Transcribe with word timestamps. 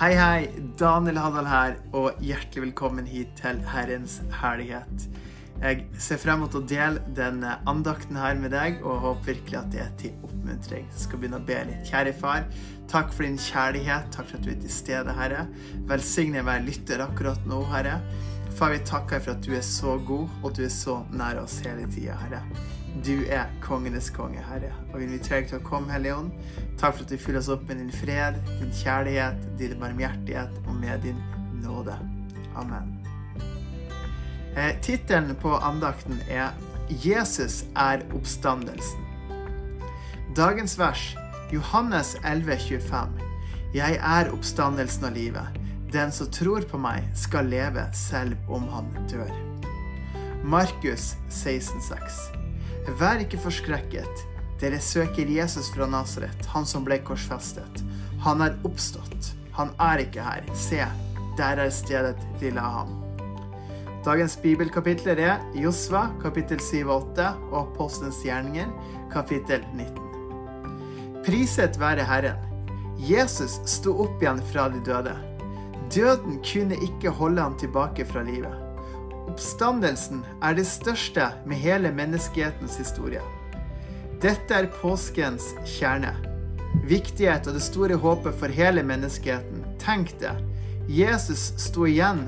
Hei, 0.00 0.14
hei. 0.16 0.46
Daniel 0.80 1.18
Haddal 1.20 1.44
her, 1.44 1.74
og 1.92 2.22
hjertelig 2.24 2.62
velkommen 2.62 3.04
hit 3.04 3.34
til 3.36 3.58
Herrens 3.68 4.14
herlighet. 4.32 5.02
Jeg 5.60 5.82
ser 6.00 6.16
frem 6.22 6.40
mot 6.40 6.56
å 6.56 6.62
dele 6.64 7.02
denne 7.18 7.58
andakten 7.68 8.16
her 8.16 8.40
med 8.40 8.54
deg, 8.56 8.80
og 8.80 9.02
håper 9.02 9.28
virkelig 9.34 9.58
at 9.60 9.68
det 9.74 9.82
er 9.84 9.92
til 10.00 10.24
oppmuntring. 10.24 10.88
Jeg 10.88 11.02
skal 11.02 11.20
begynne 11.20 11.42
å 11.42 11.46
be 11.52 11.60
litt. 11.68 11.84
Kjære 11.92 12.16
far, 12.16 12.48
takk 12.88 13.12
for 13.12 13.28
din 13.28 13.36
kjærlighet. 13.36 14.08
Takk 14.16 14.30
for 14.30 14.40
at 14.40 14.48
du 14.48 14.54
er 14.54 14.58
til 14.64 14.76
stede, 14.80 15.20
Herre. 15.20 15.44
Velsigne 15.92 16.48
hver 16.48 16.64
lytter 16.64 17.04
akkurat 17.04 17.44
nå, 17.52 17.60
Herre. 17.68 17.98
Far, 18.56 18.72
vi 18.72 18.80
takker 18.88 19.20
for 19.20 19.36
at 19.36 19.44
du 19.44 19.52
er 19.52 19.66
så 19.68 20.00
god, 20.00 20.32
og 20.40 20.56
du 20.56 20.64
er 20.64 20.72
så 20.72 21.02
nær 21.12 21.44
oss 21.44 21.60
hele 21.60 21.84
tida, 21.92 22.16
Herre. 22.24 22.40
Du 23.04 23.22
er 23.30 23.46
kongenes 23.62 24.10
konge, 24.10 24.42
Herre, 24.42 24.72
og 24.90 24.98
vi 24.98 25.06
inviterer 25.06 25.44
deg 25.44 25.52
til 25.52 25.60
å 25.60 25.64
komme, 25.64 25.92
Hellige 25.94 26.16
Ånd. 26.18 26.32
Takk 26.80 26.96
for 26.96 27.04
at 27.04 27.12
du 27.12 27.20
fyller 27.22 27.38
oss 27.40 27.50
opp 27.52 27.62
med 27.68 27.78
din 27.78 27.92
fred, 27.94 28.40
din 28.58 28.72
kjærlighet, 28.74 29.44
din 29.60 29.76
barmhjertighet 29.80 30.58
og 30.66 30.74
med 30.74 31.06
din 31.06 31.20
nåde. 31.62 31.94
Amen. 32.58 32.96
Eh, 34.56 34.74
Tittelen 34.82 35.36
på 35.38 35.54
andakten 35.54 36.18
er 36.28 36.50
'Jesus 36.90 37.64
er 37.76 38.02
oppstandelsen'. 38.10 39.06
Dagens 40.36 40.78
vers, 40.78 41.16
Johannes 41.52 42.16
11, 42.24 42.58
25. 42.58 43.08
Jeg 43.74 43.98
er 44.02 44.32
oppstandelsen 44.32 45.04
av 45.04 45.14
livet. 45.14 45.46
Den 45.92 46.12
som 46.12 46.26
tror 46.26 46.60
på 46.60 46.78
meg, 46.78 47.06
skal 47.14 47.44
leve 47.44 47.88
selv 47.92 48.36
om 48.48 48.68
han 48.68 48.90
dør. 49.10 49.30
Markus 50.44 51.16
16, 51.28 51.80
16,6. 51.80 52.39
Vær 52.88 53.20
ikke 53.20 53.40
forskrekket. 53.40 54.24
Dere 54.60 54.80
søker 54.80 55.28
Jesus 55.28 55.70
fra 55.72 55.86
Nasaret, 55.88 56.46
han 56.52 56.66
som 56.68 56.84
ble 56.84 57.00
korsfestet. 57.04 57.82
Han 58.24 58.44
er 58.44 58.56
oppstått. 58.68 59.32
Han 59.56 59.72
er 59.80 60.04
ikke 60.04 60.24
her. 60.24 60.44
Se, 60.56 60.80
der 61.38 61.60
er 61.64 61.72
stedet 61.72 62.20
de 62.40 62.52
la 62.56 62.64
ham. 62.78 62.96
Dagens 64.04 64.36
bibelkapitler 64.40 65.20
er 65.20 65.42
Josva 65.60 66.06
kapittel 66.22 66.60
7 66.60 66.86
og 66.86 67.10
8 67.12 67.26
og 67.50 67.58
Apostelens 67.62 68.22
gjerninger 68.24 68.70
kapittel 69.12 69.64
19. 69.74 71.20
Priset 71.26 71.76
være 71.80 72.06
Herren. 72.08 72.48
Jesus 73.00 73.58
sto 73.68 73.92
opp 74.04 74.22
igjen 74.24 74.40
fra 74.52 74.68
de 74.72 74.80
døde. 74.84 75.12
Døden 75.92 76.40
kunne 76.44 76.80
ikke 76.84 77.12
holde 77.12 77.44
ham 77.44 77.56
tilbake 77.60 78.04
fra 78.08 78.24
livet. 78.24 78.69
Oppstandelsen 79.30 80.24
er 80.42 80.56
det 80.58 80.64
største 80.66 81.28
med 81.46 81.60
hele 81.62 81.92
menneskehetens 81.94 82.74
historie. 82.80 83.22
Dette 84.20 84.56
er 84.56 84.66
påskens 84.80 85.52
kjerne. 85.76 86.10
Viktighet 86.90 87.46
og 87.46 87.54
det 87.54 87.62
store 87.62 87.94
håpet 88.02 88.34
for 88.40 88.50
hele 88.50 88.82
menneskeheten. 88.86 89.62
Tenk 89.78 90.16
det. 90.22 90.34
Jesus 90.90 91.52
sto 91.62 91.86
igjen 91.86 92.26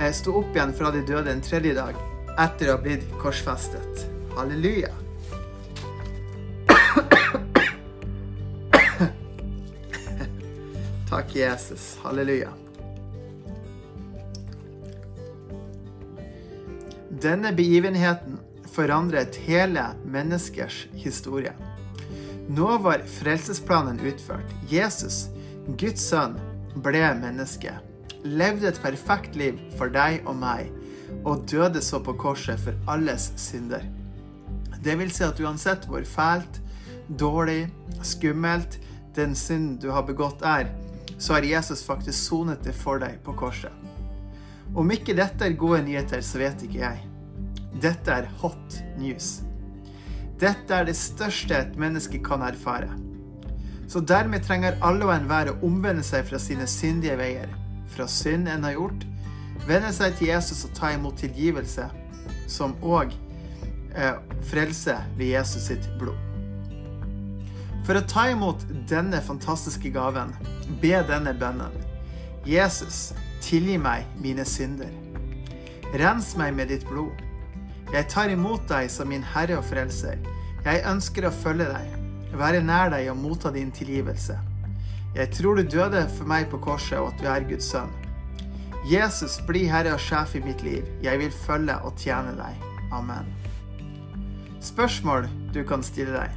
eh, 0.00 0.12
sto 0.14 0.34
opp 0.40 0.56
igjen 0.56 0.74
fra 0.74 0.90
de 0.94 1.04
døde 1.06 1.30
en 1.30 1.44
tredje 1.44 1.74
dag 1.78 1.94
etter 2.38 2.72
å 2.72 2.72
ha 2.76 2.82
blitt 2.82 3.06
korsfestet. 3.22 4.06
Halleluja. 4.34 4.94
Takk, 11.08 11.36
Jesus. 11.36 11.94
Halleluja. 12.02 12.50
Denne 17.22 17.50
begivenheten 17.52 18.38
forandret 18.70 19.36
hele 19.36 19.82
menneskers 20.06 20.86
historie. 20.92 21.52
Nå 22.48 22.78
var 22.78 23.02
frelsesplanen 23.10 23.98
utført. 24.06 24.52
Jesus, 24.70 25.26
Guds 25.80 26.04
sønn, 26.12 26.36
ble 26.84 27.02
menneske, 27.18 27.72
levde 28.22 28.70
et 28.70 28.78
perfekt 28.84 29.34
liv 29.36 29.58
for 29.80 29.90
deg 29.90 30.22
og 30.28 30.38
meg, 30.38 30.70
og 31.24 31.42
døde 31.50 31.82
så 31.82 31.98
på 32.04 32.14
korset 32.20 32.60
for 32.62 32.78
alles 32.86 33.32
synder. 33.40 33.82
Det 34.78 34.94
vil 35.00 35.10
si 35.10 35.26
at 35.26 35.42
uansett 35.42 35.88
hvor 35.90 36.06
fælt, 36.06 36.62
dårlig, 37.08 37.66
skummelt 38.06 38.78
den 39.16 39.34
synd 39.34 39.80
du 39.82 39.90
har 39.90 40.06
begått 40.06 40.44
er, 40.46 40.70
så 41.18 41.34
har 41.34 41.50
Jesus 41.50 41.82
faktisk 41.82 42.20
sonet 42.28 42.62
det 42.62 42.76
for 42.78 43.02
deg 43.02 43.18
på 43.26 43.34
korset. 43.34 43.74
Om 44.76 44.90
ikke 44.94 45.16
dette 45.16 45.48
er 45.48 45.58
gode 45.58 45.82
nyheter, 45.82 46.22
så 46.22 46.38
vet 46.38 46.62
ikke 46.62 46.84
jeg. 46.84 47.07
Dette 47.76 48.14
er 48.22 48.30
hot 48.40 48.78
news. 48.98 49.42
Dette 50.38 50.74
er 50.74 50.86
det 50.86 50.96
største 50.96 51.56
et 51.56 51.76
menneske 51.80 52.20
kan 52.24 52.44
erfare. 52.46 52.90
Så 53.88 54.00
dermed 54.04 54.44
trenger 54.44 54.76
alle 54.84 55.06
og 55.06 55.14
enhver 55.14 55.52
å 55.52 55.58
omvende 55.66 56.04
seg 56.04 56.26
fra 56.28 56.40
sine 56.42 56.66
syndige 56.68 57.16
veier, 57.18 57.48
fra 57.88 58.06
synd 58.10 58.48
en 58.52 58.66
har 58.68 58.76
gjort, 58.76 59.06
vende 59.66 59.92
seg 59.96 60.16
til 60.18 60.30
Jesus 60.30 60.66
og 60.68 60.74
ta 60.76 60.92
imot 60.94 61.18
tilgivelse, 61.20 61.88
som 62.48 62.76
òg 62.84 63.14
eh, 63.96 64.16
frelse 64.50 64.96
ved 65.16 65.32
Jesus 65.32 65.70
sitt 65.72 65.88
blod. 66.00 66.16
For 67.88 67.96
å 67.96 68.04
ta 68.04 68.26
imot 68.28 68.66
denne 68.88 69.22
fantastiske 69.24 69.90
gaven, 69.94 70.34
be 70.82 70.92
denne 71.08 71.32
bønnen. 71.40 71.72
Jesus, 72.44 73.14
tilgi 73.44 73.78
meg 73.80 74.04
mine 74.20 74.44
synder. 74.44 74.92
Rens 75.96 76.34
meg 76.36 76.52
med 76.56 76.68
ditt 76.68 76.84
blod. 76.88 77.16
Jeg 77.88 78.04
tar 78.12 78.28
imot 78.28 78.66
deg 78.68 78.90
som 78.92 79.08
min 79.08 79.24
Herre 79.24 79.56
og 79.56 79.64
Frelser. 79.64 80.18
Jeg 80.66 80.84
ønsker 80.90 81.24
å 81.24 81.32
følge 81.32 81.70
deg, 81.70 81.94
være 82.36 82.60
nær 82.60 82.90
deg 82.92 83.08
og 83.08 83.16
motta 83.16 83.52
din 83.54 83.70
tilgivelse. 83.72 84.36
Jeg 85.16 85.32
tror 85.32 85.56
du 85.56 85.64
døde 85.64 86.02
for 86.18 86.28
meg 86.28 86.50
på 86.52 86.60
korset, 86.60 86.98
og 87.00 87.14
at 87.14 87.22
du 87.22 87.30
er 87.32 87.46
Guds 87.48 87.70
sønn. 87.72 87.94
Jesus, 88.88 89.38
bli 89.48 89.64
Herre 89.68 89.94
og 89.96 90.02
sjef 90.04 90.36
i 90.36 90.44
mitt 90.44 90.60
liv. 90.64 90.84
Jeg 91.02 91.20
vil 91.22 91.32
følge 91.46 91.78
og 91.80 91.96
tjene 92.00 92.36
deg. 92.36 92.68
Amen. 92.92 93.32
Spørsmål 94.64 95.26
du 95.56 95.62
kan 95.64 95.82
stille 95.84 96.12
deg. 96.12 96.36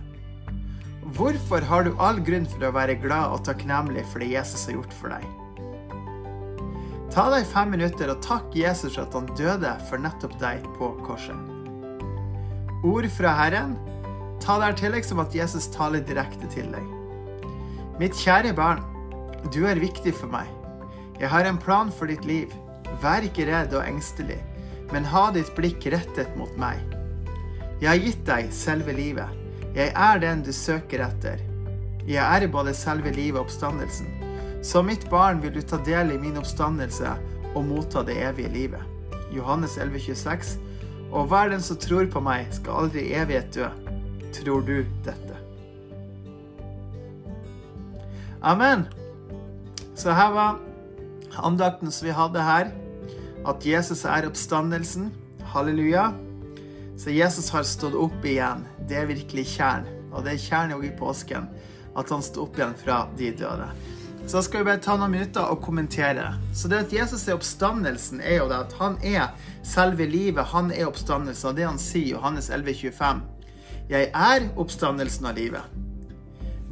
Hvorfor 1.18 1.68
har 1.68 1.84
du 1.84 1.92
all 2.00 2.24
grunn 2.24 2.48
for 2.48 2.64
å 2.64 2.74
være 2.76 2.96
glad 3.04 3.36
og 3.36 3.44
takknemlig 3.48 4.08
for 4.08 4.24
det 4.24 4.32
Jesus 4.32 4.70
har 4.70 4.80
gjort 4.80 4.96
for 4.96 5.12
deg? 5.12 5.28
Ta 7.12 7.26
deg 7.28 7.44
fem 7.44 7.74
minutter 7.74 8.08
og 8.14 8.22
takk 8.24 8.54
Jesus 8.56 8.94
for 8.96 9.04
at 9.04 9.16
han 9.18 9.26
døde 9.36 9.72
for 9.90 10.00
nettopp 10.00 10.38
deg 10.40 10.64
på 10.78 10.94
korset. 11.04 11.36
Ord 12.88 13.08
fra 13.12 13.34
Herren. 13.36 13.74
Ta 14.42 14.56
deg 14.64 14.78
til 14.80 14.96
deg 14.96 15.04
som 15.06 15.20
at 15.20 15.36
Jesus 15.36 15.68
taler 15.74 16.06
direkte 16.08 16.48
til 16.54 16.72
deg. 16.72 16.88
Mitt 18.00 18.16
kjære 18.16 18.56
barn, 18.58 18.80
du 19.52 19.66
er 19.68 19.82
viktig 19.84 20.16
for 20.16 20.32
meg. 20.32 20.48
Jeg 21.20 21.30
har 21.30 21.46
en 21.46 21.60
plan 21.60 21.92
for 21.94 22.08
ditt 22.08 22.24
liv. 22.26 22.56
Vær 23.04 23.28
ikke 23.28 23.46
redd 23.50 23.76
og 23.76 23.84
engstelig, 23.84 24.40
men 24.96 25.06
ha 25.12 25.28
ditt 25.36 25.52
blikk 25.58 25.92
rettet 25.92 26.32
mot 26.40 26.56
meg. 26.60 26.80
Jeg 27.84 27.92
har 27.92 28.02
gitt 28.08 28.26
deg 28.28 28.56
selve 28.56 28.96
livet. 28.96 29.28
Jeg 29.76 29.92
er 29.92 30.24
den 30.24 30.48
du 30.48 30.56
søker 30.56 31.04
etter. 31.12 31.44
Jeg 32.08 32.24
er 32.24 32.52
både 32.52 32.74
selve 32.78 33.12
livet 33.14 33.42
og 33.42 33.50
oppstandelsen. 33.50 34.21
Som 34.62 34.86
mitt 34.86 35.10
barn 35.10 35.42
vil 35.42 35.56
du 35.56 35.62
ta 35.66 35.80
del 35.82 36.14
i 36.14 36.20
min 36.22 36.38
oppstandelse 36.38 37.16
og 37.56 37.64
motta 37.66 38.04
det 38.06 38.20
evige 38.22 38.52
livet. 38.54 38.84
Johannes 39.34 39.78
11, 39.78 40.00
26. 40.00 40.58
Og 41.12 41.28
hver 41.28 41.50
den 41.50 41.64
som 41.66 41.80
tror 41.82 42.06
på 42.12 42.22
meg, 42.24 42.52
skal 42.54 42.86
aldri 42.86 43.08
i 43.10 43.16
evighet 43.18 43.50
dø. 43.56 43.70
Tror 44.38 44.62
du 44.64 44.84
dette? 45.04 45.38
Amen. 48.42 48.86
Så 49.98 50.14
her 50.16 50.32
var 50.34 50.60
andakten 51.42 51.92
som 51.92 52.08
vi 52.08 52.16
hadde 52.16 52.46
her. 52.46 52.70
At 53.48 53.66
Jesus 53.66 54.06
er 54.06 54.28
oppstandelsen. 54.30 55.10
Halleluja. 55.54 56.12
Så 57.02 57.10
Jesus 57.10 57.50
har 57.50 57.66
stått 57.66 57.98
opp 57.98 58.26
igjen. 58.26 58.62
Det 58.88 59.00
er 59.02 59.10
virkelig 59.10 59.48
kjern. 59.56 59.90
Og 60.14 60.22
det 60.26 60.36
er 60.36 60.46
kjern 60.46 60.76
òg 60.78 60.86
i 60.86 60.94
påsken. 61.00 61.50
At 61.98 62.14
han 62.14 62.22
sto 62.24 62.46
opp 62.46 62.62
igjen 62.62 62.78
fra 62.78 63.04
de 63.18 63.34
døde. 63.42 63.72
Så 64.26 64.38
da 64.38 64.42
skal 64.46 64.62
vi 64.62 64.70
bare 64.70 64.82
ta 64.84 64.96
noen 65.00 65.12
minutter 65.12 65.50
og 65.50 65.64
kommentere. 65.66 66.28
Så 66.54 66.70
det 66.72 66.86
at 66.86 66.94
Jesus 66.94 67.26
er 67.28 67.36
oppstandelsen, 67.36 68.22
er 68.22 68.42
jo 68.42 68.50
det 68.52 68.60
at 68.68 68.76
han 68.80 68.98
er 69.04 69.32
selve 69.68 70.06
livet. 70.08 70.46
Han 70.54 70.72
er 70.72 70.88
oppstandelsen. 70.88 71.50
Og 71.50 71.58
det 71.58 71.68
han 71.68 71.82
sier, 71.82 72.16
Johannes 72.16 72.52
11, 72.54 72.76
25. 72.94 73.24
Jeg 73.92 74.12
er 74.14 74.46
oppstandelsen 74.62 75.28
av 75.28 75.40
livet. 75.40 75.80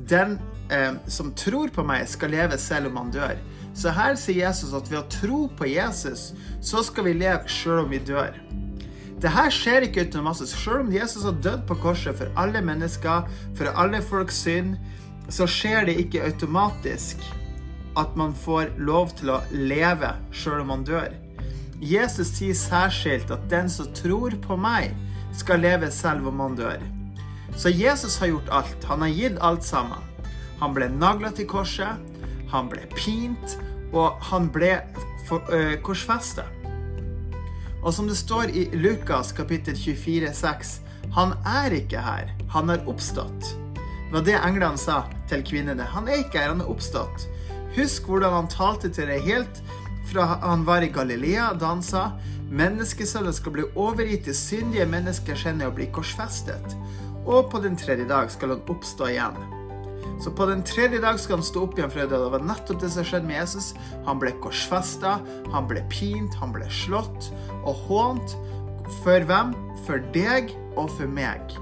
Den 0.09 0.37
eh, 0.71 0.93
som 1.11 1.33
tror 1.37 1.73
på 1.73 1.83
meg, 1.83 2.05
skal 2.09 2.31
leve 2.33 2.57
selv 2.61 2.91
om 2.91 3.01
han 3.01 3.11
dør. 3.13 3.41
Så 3.73 3.91
her 3.95 4.15
sier 4.19 4.45
Jesus 4.45 4.73
at 4.77 4.87
ved 4.91 5.01
å 5.01 5.09
tro 5.11 5.41
på 5.57 5.67
Jesus, 5.69 6.31
så 6.61 6.83
skal 6.85 7.09
vi 7.09 7.17
leve 7.17 7.49
selv 7.51 7.85
om 7.85 7.91
vi 7.91 7.99
dør. 7.99 8.37
Det 9.19 9.33
her 9.35 9.51
skjer 9.51 9.87
ikke 9.87 10.05
automatisk. 10.05 10.55
Selv 10.55 10.85
om 10.85 10.93
Jesus 10.95 11.25
har 11.27 11.35
dødd 11.43 11.65
på 11.67 11.75
korset 11.83 12.15
for 12.15 12.31
alle 12.39 12.61
mennesker, 12.63 13.27
for 13.57 13.73
alle 13.75 13.99
folks 14.05 14.39
synd, 14.45 14.77
så 15.29 15.45
skjer 15.49 15.89
det 15.89 15.99
ikke 16.05 16.23
automatisk 16.25 17.19
at 17.97 18.15
man 18.19 18.33
får 18.35 18.73
lov 18.77 19.13
til 19.19 19.33
å 19.33 19.41
leve 19.51 20.13
selv 20.35 20.63
om 20.63 20.73
man 20.73 20.85
dør. 20.87 21.13
Jesus 21.79 22.33
sier 22.35 22.57
særskilt 22.57 23.31
at 23.31 23.47
den 23.51 23.69
som 23.71 23.89
tror 23.95 24.35
på 24.43 24.57
meg, 24.59 24.91
skal 25.33 25.61
leve 25.63 25.91
selv 25.93 26.27
om 26.27 26.41
han 26.41 26.57
dør. 26.57 26.81
Så 27.55 27.69
Jesus 27.69 28.17
har 28.19 28.31
gjort 28.31 28.49
alt. 28.49 28.85
Han 28.89 29.01
har 29.05 29.13
gitt 29.13 29.37
alt 29.45 29.63
sammen. 29.63 30.01
Han 30.59 30.73
ble 30.75 30.89
nagla 30.91 31.31
til 31.31 31.47
korset, 31.47 32.01
han 32.51 32.67
ble 32.71 32.83
pint, 32.97 33.55
og 33.95 34.19
han 34.29 34.49
ble 34.51 34.73
uh, 35.31 35.75
korsfesta. 35.85 36.45
Og 37.79 37.93
som 37.95 38.09
det 38.09 38.17
står 38.19 38.51
i 38.51 38.65
Lukas 38.75 39.31
kapittel 39.31 39.77
24, 39.77 40.33
6, 40.35 40.73
han 41.15 41.37
er 41.47 41.77
ikke 41.77 42.01
her, 42.03 42.33
han 42.51 42.73
er 42.73 42.83
oppstått. 42.91 43.53
Det 44.09 44.17
var 44.17 44.25
det 44.25 44.39
englene 44.41 44.81
sa 44.81 45.03
til 45.29 45.43
kvinnene. 45.45 45.85
Han 45.93 46.09
er 46.09 46.25
ikke 46.25 46.41
her, 46.41 46.51
han 46.51 46.63
er 46.63 46.71
oppstått. 46.71 47.27
Husk 47.79 48.09
hvordan 48.11 48.33
han 48.33 48.49
talte 48.51 48.89
til 48.91 49.07
deg 49.07 49.23
helt 49.23 49.61
fra 50.09 50.25
han 50.41 50.65
var 50.67 50.83
i 50.83 50.89
Galilea, 50.91 51.53
da 51.55 51.69
han 51.71 51.83
sa 51.85 52.09
menneskesønnen 52.49 53.35
skal 53.35 53.53
bli 53.55 53.63
overgitt 53.79 54.25
til 54.27 54.35
syndige 54.35 54.87
menneskers 54.89 55.45
hender 55.47 55.69
og 55.69 55.77
bli 55.77 55.87
korsfestet. 55.95 56.75
Og 57.23 57.47
på 57.51 57.61
den 57.63 57.77
tredje 57.79 58.07
dag 58.09 58.31
skal 58.33 58.55
han 58.55 58.73
oppstå 58.73 59.07
igjen. 59.13 59.37
Så 60.19 60.33
på 60.35 60.49
den 60.49 60.65
tredje 60.67 60.99
dag 60.99 61.21
skal 61.21 61.37
han 61.39 61.45
stå 61.45 61.63
opp 61.67 61.77
igjen 61.79 61.93
det. 61.93 62.09
Det 62.11 62.31
var 62.33 62.43
nettopp 62.43 62.81
det 62.81 62.91
som 62.91 63.07
skjedde 63.07 63.29
med 63.29 63.39
Jesus. 63.39 63.71
Han 64.09 64.19
ble 64.19 64.33
korsfesta, 64.43 65.19
han 65.53 65.69
ble 65.69 65.85
pint, 65.93 66.35
han 66.41 66.51
ble 66.55 66.67
slått 66.81 67.31
og 67.61 67.85
hånt. 67.87 68.35
For 69.05 69.23
hvem? 69.29 69.55
For 69.85 70.03
deg 70.11 70.51
og 70.75 70.89
for 70.97 71.07
meg 71.07 71.55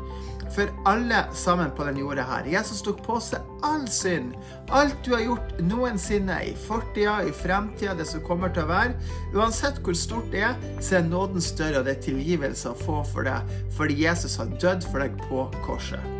for 0.55 0.71
alle 0.89 1.23
sammen 1.35 1.71
på 1.75 1.85
den 1.87 1.99
jorda 2.01 2.25
her. 2.27 2.49
Jesus 2.51 2.81
tok 2.85 2.99
på 3.05 3.19
seg 3.23 3.43
all 3.67 3.87
synd. 3.91 4.35
Alt 4.75 4.97
du 5.05 5.13
har 5.15 5.23
gjort 5.25 5.55
noensinne, 5.63 6.39
i 6.49 6.53
fortida, 6.67 7.19
i 7.27 7.33
fremtida, 7.35 7.95
det 7.97 8.07
som 8.09 8.23
kommer 8.25 8.53
til 8.53 8.65
å 8.65 8.71
være. 8.71 8.95
Uansett 9.35 9.81
hvor 9.85 9.97
stort 9.97 10.29
det 10.33 10.45
er, 10.49 10.59
så 10.79 10.99
er 10.99 11.09
nåden 11.09 11.43
større, 11.43 11.81
og 11.81 11.87
det 11.89 11.97
er 11.97 12.05
tilgivelse 12.09 12.71
å 12.71 12.79
få 12.83 13.01
for 13.11 13.27
deg, 13.27 13.57
fordi 13.77 13.99
Jesus 14.05 14.37
har 14.41 14.51
dødd 14.61 14.87
for 14.91 15.03
deg 15.03 15.17
på 15.27 15.47
korset. 15.65 16.13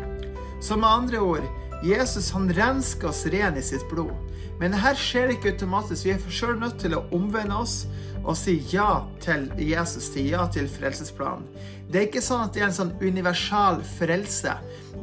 Så 0.60 0.76
med 0.76 0.90
andre 0.90 1.22
ord, 1.22 1.46
Jesus 1.86 2.32
han 2.34 2.50
rensker 2.50 3.12
oss 3.12 3.26
ren 3.30 3.56
i 3.58 3.62
sitt 3.62 3.84
blod. 3.90 4.14
Men 4.58 4.74
dette 4.74 4.96
skjer 4.98 5.30
ikke 5.34 5.52
automatisk. 5.54 6.08
Vi 6.08 6.14
er 6.16 6.30
sjøl 6.34 6.56
nødt 6.58 6.80
til 6.82 6.96
å 6.96 7.04
omvende 7.14 7.60
oss 7.62 7.84
og 8.24 8.34
si 8.36 8.56
ja 8.72 9.04
til 9.22 9.46
Jesus, 9.62 10.10
si 10.10 10.26
ja 10.32 10.48
til 10.52 10.66
frelsesplanen. 10.70 11.46
Det 11.88 12.00
er 12.00 12.08
ikke 12.08 12.20
sånn 12.24 12.44
at 12.44 12.52
det 12.52 12.60
er 12.60 12.66
en 12.68 12.76
sånn 12.76 12.92
universal 13.00 13.80
frelse. 13.96 14.52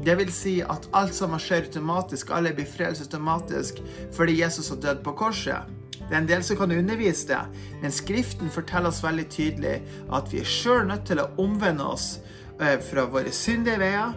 Det 0.05 0.13
vil 0.19 0.29
si 0.33 0.59
at 0.61 0.85
alt 0.93 1.15
som 1.17 1.33
skjer 1.39 1.65
automatisk, 1.65 2.29
alle 2.35 2.53
blir 2.53 2.69
frelst 2.69 3.07
automatisk 3.07 3.81
fordi 4.13 4.37
Jesus 4.41 4.69
har 4.69 4.83
dødd 4.83 5.01
på 5.05 5.15
korset. 5.17 5.71
Det 6.05 6.13
er 6.13 6.19
en 6.19 6.29
del 6.29 6.43
som 6.45 6.59
kan 6.59 6.73
undervise 6.75 7.31
det, 7.31 7.41
men 7.81 7.93
Skriften 7.93 8.51
forteller 8.53 8.91
oss 8.93 9.01
veldig 9.01 9.25
tydelig 9.33 9.79
at 10.13 10.29
vi 10.29 10.43
er 10.43 10.49
sjøl 10.49 10.85
nødt 10.91 11.07
til 11.09 11.23
å 11.23 11.31
omvende 11.41 11.87
oss 11.95 12.19
eh, 12.59 12.77
fra 12.77 13.07
våre 13.09 13.33
syndige 13.33 13.81
veier 13.81 14.13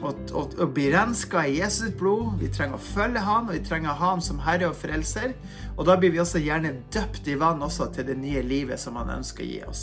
og 0.00 0.72
bli 0.72 0.86
renska 0.92 1.42
i 1.46 1.58
Jesus 1.58 1.92
blod. 1.96 2.38
Vi 2.40 2.48
trenger 2.52 2.78
å 2.78 2.84
følge 2.84 3.20
han, 3.24 3.48
og 3.48 3.56
vi 3.56 3.64
trenger 3.64 3.92
å 3.92 3.98
ha 3.98 4.12
han 4.14 4.22
som 4.24 4.40
herre 4.40 4.70
og 4.70 4.78
frelser. 4.80 5.34
Og 5.76 5.84
da 5.88 5.96
blir 6.00 6.14
vi 6.14 6.22
også 6.22 6.40
gjerne 6.40 6.78
døpt 6.92 7.28
i 7.28 7.36
vann 7.40 7.60
også 7.64 7.90
til 7.94 8.08
det 8.08 8.16
nye 8.20 8.40
livet 8.44 8.80
som 8.80 8.96
han 9.00 9.12
ønsker 9.18 9.44
å 9.44 9.50
gi 9.50 9.60
oss. 9.68 9.82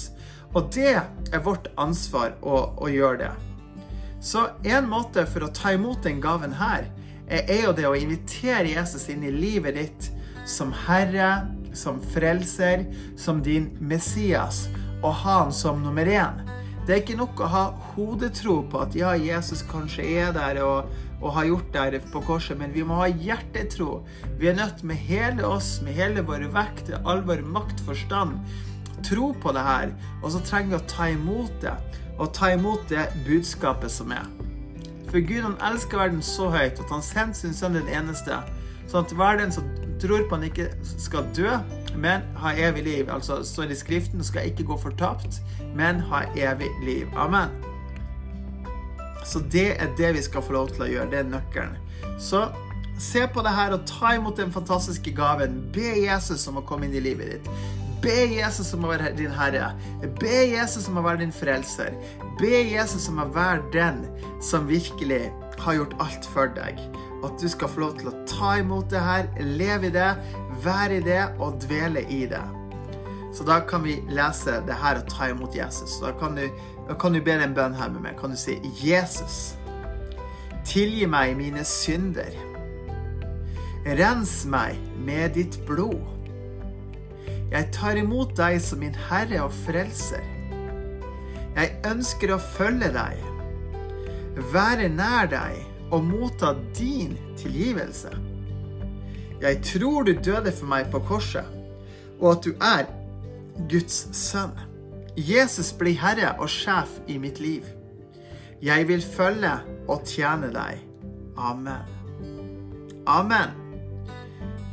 Og 0.57 0.71
det 0.74 0.95
er 0.98 1.44
vårt 1.45 1.69
ansvar 1.77 2.33
å, 2.42 2.63
å 2.81 2.89
gjøre 2.89 3.19
det. 3.21 3.33
Så 4.24 4.48
en 4.65 4.88
måte 4.89 5.27
for 5.30 5.45
å 5.45 5.54
ta 5.54 5.75
imot 5.75 6.01
den 6.07 6.21
gaven 6.24 6.56
her, 6.57 6.88
er 7.27 7.65
jo 7.68 7.74
det 7.75 7.86
å 7.86 7.95
invitere 7.98 8.71
Jesus 8.71 9.06
inn 9.12 9.25
i 9.27 9.33
livet 9.33 9.77
ditt 9.77 10.07
som 10.48 10.71
herre, 10.88 11.45
som 11.77 12.00
frelser, 12.15 12.88
som 13.19 13.44
din 13.44 13.69
Messias, 13.83 14.65
og 15.04 15.12
ha 15.21 15.42
han 15.44 15.54
som 15.54 15.83
nummer 15.83 16.07
én. 16.09 16.42
Det 16.88 16.95
er 16.95 17.01
ikke 17.03 17.19
nok 17.19 17.42
å 17.44 17.50
ha 17.51 17.63
hodetro 17.94 18.62
på 18.71 18.80
at 18.80 18.95
ja, 18.95 19.12
Jesus 19.19 19.60
kanskje 19.68 20.06
er 20.24 20.31
der 20.33 20.62
og, 20.63 20.88
og 21.19 21.33
har 21.36 21.50
gjort 21.50 21.75
det 21.75 22.00
på 22.13 22.21
korset, 22.24 22.56
men 22.57 22.71
vi 22.74 22.86
må 22.88 23.01
ha 23.01 23.10
hjertetro. 23.12 24.06
Vi 24.39 24.48
er 24.48 24.56
nødt 24.56 24.86
med 24.88 24.98
hele 25.10 25.44
oss, 25.45 25.81
med 25.83 26.00
hele 26.00 26.24
vår 26.25 26.48
vekt, 26.56 26.94
all 27.03 27.21
vår 27.27 27.44
makt, 27.44 27.83
forstand, 27.86 28.39
tro 29.06 29.32
på 29.42 29.54
det 29.56 29.64
her. 29.66 29.94
Og 30.22 30.32
så 30.34 30.42
trenger 30.46 30.76
vi 30.76 30.80
å 30.80 30.90
ta 30.90 31.10
imot 31.14 31.62
det, 31.64 31.74
og 32.18 32.34
ta 32.34 32.52
imot 32.56 32.88
det 32.90 33.08
budskapet 33.28 33.94
som 33.94 34.14
er. 34.16 34.28
For 35.08 35.24
Gud 35.24 35.44
han 35.46 35.60
elsker 35.64 36.02
verden 36.02 36.24
så 36.26 36.50
høyt 36.52 36.82
at 36.84 36.92
han 36.92 37.04
sendte 37.06 37.40
sin 37.40 37.56
sønn 37.56 37.78
den 37.78 37.92
eneste, 37.92 38.42
sånn 38.92 39.06
at 39.06 39.14
hver 39.16 39.40
den 39.40 39.54
som 39.56 39.68
tror 40.02 40.26
på 40.28 40.38
han 40.38 40.48
ikke 40.48 40.68
skal 40.84 41.28
dø, 41.36 41.56
men 41.98 42.26
ha 42.42 42.54
evig 42.54 42.84
liv. 42.86 43.10
Altså 43.10 43.40
står 43.46 43.72
i 43.74 43.80
Skriften 43.80 44.24
skal 44.24 44.52
ikke 44.52 44.68
gå 44.68 44.78
fortapt, 44.82 45.40
men 45.76 46.04
ha 46.12 46.26
evig 46.38 46.70
liv. 46.86 47.08
Amen. 47.18 47.54
Så 49.26 49.42
det 49.52 49.82
er 49.82 49.90
det 49.98 50.14
vi 50.16 50.24
skal 50.24 50.46
få 50.46 50.56
lov 50.56 50.72
til 50.76 50.86
å 50.86 50.92
gjøre. 50.92 51.10
Det 51.12 51.20
er 51.20 51.32
nøkkelen. 51.32 51.76
Så 52.22 52.48
se 53.00 53.26
på 53.34 53.44
det 53.46 53.54
her 53.54 53.76
og 53.76 53.84
ta 53.90 54.14
imot 54.16 54.38
den 54.40 54.54
fantastiske 54.54 55.12
gaven. 55.16 55.60
Be 55.74 55.98
Jesus 56.06 56.48
om 56.48 56.62
å 56.62 56.66
komme 56.66 56.88
inn 56.88 56.96
i 56.98 57.04
livet 57.04 57.36
ditt. 57.36 57.50
Be 58.02 58.28
Jesus 58.30 58.74
om 58.76 58.86
å 58.86 58.92
være 58.92 59.14
din 59.18 59.34
herre. 59.34 59.72
Be 60.22 60.44
Jesus 60.52 60.86
om 60.90 61.00
å 61.00 61.06
være 61.06 61.24
din 61.24 61.34
frelser. 61.34 61.96
Be 62.38 62.62
Jesus 62.70 63.08
om 63.10 63.22
å 63.24 63.28
være 63.34 63.64
den 63.74 64.04
som 64.44 64.68
virkelig 64.70 65.32
har 65.64 65.80
gjort 65.80 65.96
alt 66.04 66.28
for 66.34 66.52
deg. 66.54 66.78
At 67.26 67.40
du 67.42 67.48
skal 67.50 67.72
få 67.74 67.82
lov 67.88 67.98
til 67.98 68.12
å 68.12 68.18
ta 68.30 68.58
imot 68.62 68.92
det 68.94 69.02
her, 69.02 69.30
leve 69.42 69.90
i 69.90 69.96
det, 69.96 70.12
være 70.64 71.00
i 71.00 71.06
det 71.06 71.24
og 71.42 71.58
dvele 71.64 72.06
i 72.14 72.26
det. 72.30 72.44
Så 73.34 73.46
da 73.46 73.60
kan 73.66 73.84
vi 73.86 74.00
lese 74.14 74.60
det 74.66 74.78
her 74.78 75.02
og 75.02 75.10
ta 75.10 75.30
imot 75.32 75.56
Jesus. 75.58 75.98
Da 76.02 76.14
kan 76.18 76.38
du, 76.38 76.46
da 76.88 76.98
kan 76.98 77.14
du 77.14 77.22
be 77.22 77.34
en 77.38 77.56
bønn 77.58 77.76
her 77.78 77.90
med 77.94 78.06
meg. 78.06 78.20
Kan 78.22 78.34
du 78.34 78.38
si 78.40 78.60
Jesus, 78.82 79.56
tilgi 80.66 81.10
meg 81.10 81.34
mine 81.38 81.66
synder. 81.66 82.34
Rens 83.98 84.40
meg 84.50 84.78
med 85.06 85.34
ditt 85.38 85.60
blod. 85.66 86.17
Jeg 87.52 87.70
tar 87.72 87.96
imot 87.96 88.36
deg 88.38 88.60
som 88.62 88.82
min 88.84 88.96
Herre 89.08 89.46
og 89.46 89.54
Frelser. 89.64 90.24
Jeg 91.58 91.74
ønsker 91.90 92.36
å 92.36 92.42
følge 92.42 92.92
deg, 92.94 93.22
være 94.54 94.90
nær 94.94 95.30
deg 95.32 95.64
og 95.96 96.04
motta 96.06 96.52
din 96.78 97.16
tilgivelse. 97.40 98.12
Jeg 99.42 99.62
tror 99.64 100.04
du 100.04 100.14
døde 100.14 100.52
for 100.52 100.70
meg 100.70 100.92
på 100.94 101.02
korset, 101.08 101.46
og 102.20 102.32
at 102.36 102.46
du 102.46 102.52
er 102.62 102.86
Guds 103.70 104.08
sønn. 104.18 104.54
Jesus 105.18 105.72
blir 105.74 105.98
herre 105.98 106.36
og 106.38 106.50
sjef 106.52 107.00
i 107.10 107.18
mitt 107.22 107.40
liv. 107.42 107.66
Jeg 108.62 108.88
vil 108.90 109.02
følge 109.02 109.54
og 109.88 110.04
tjene 110.06 110.52
deg. 110.54 110.84
Amen. 111.38 111.96
Amen. 113.08 113.67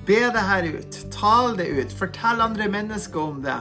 Be 0.07 0.21
det 0.33 0.43
her 0.45 0.67
ut. 0.69 0.97
Tal 1.13 1.57
det 1.57 1.67
ut. 1.67 1.93
Fortell 1.93 2.43
andre 2.45 2.69
mennesker 2.69 3.21
om 3.21 3.43
det. 3.45 3.61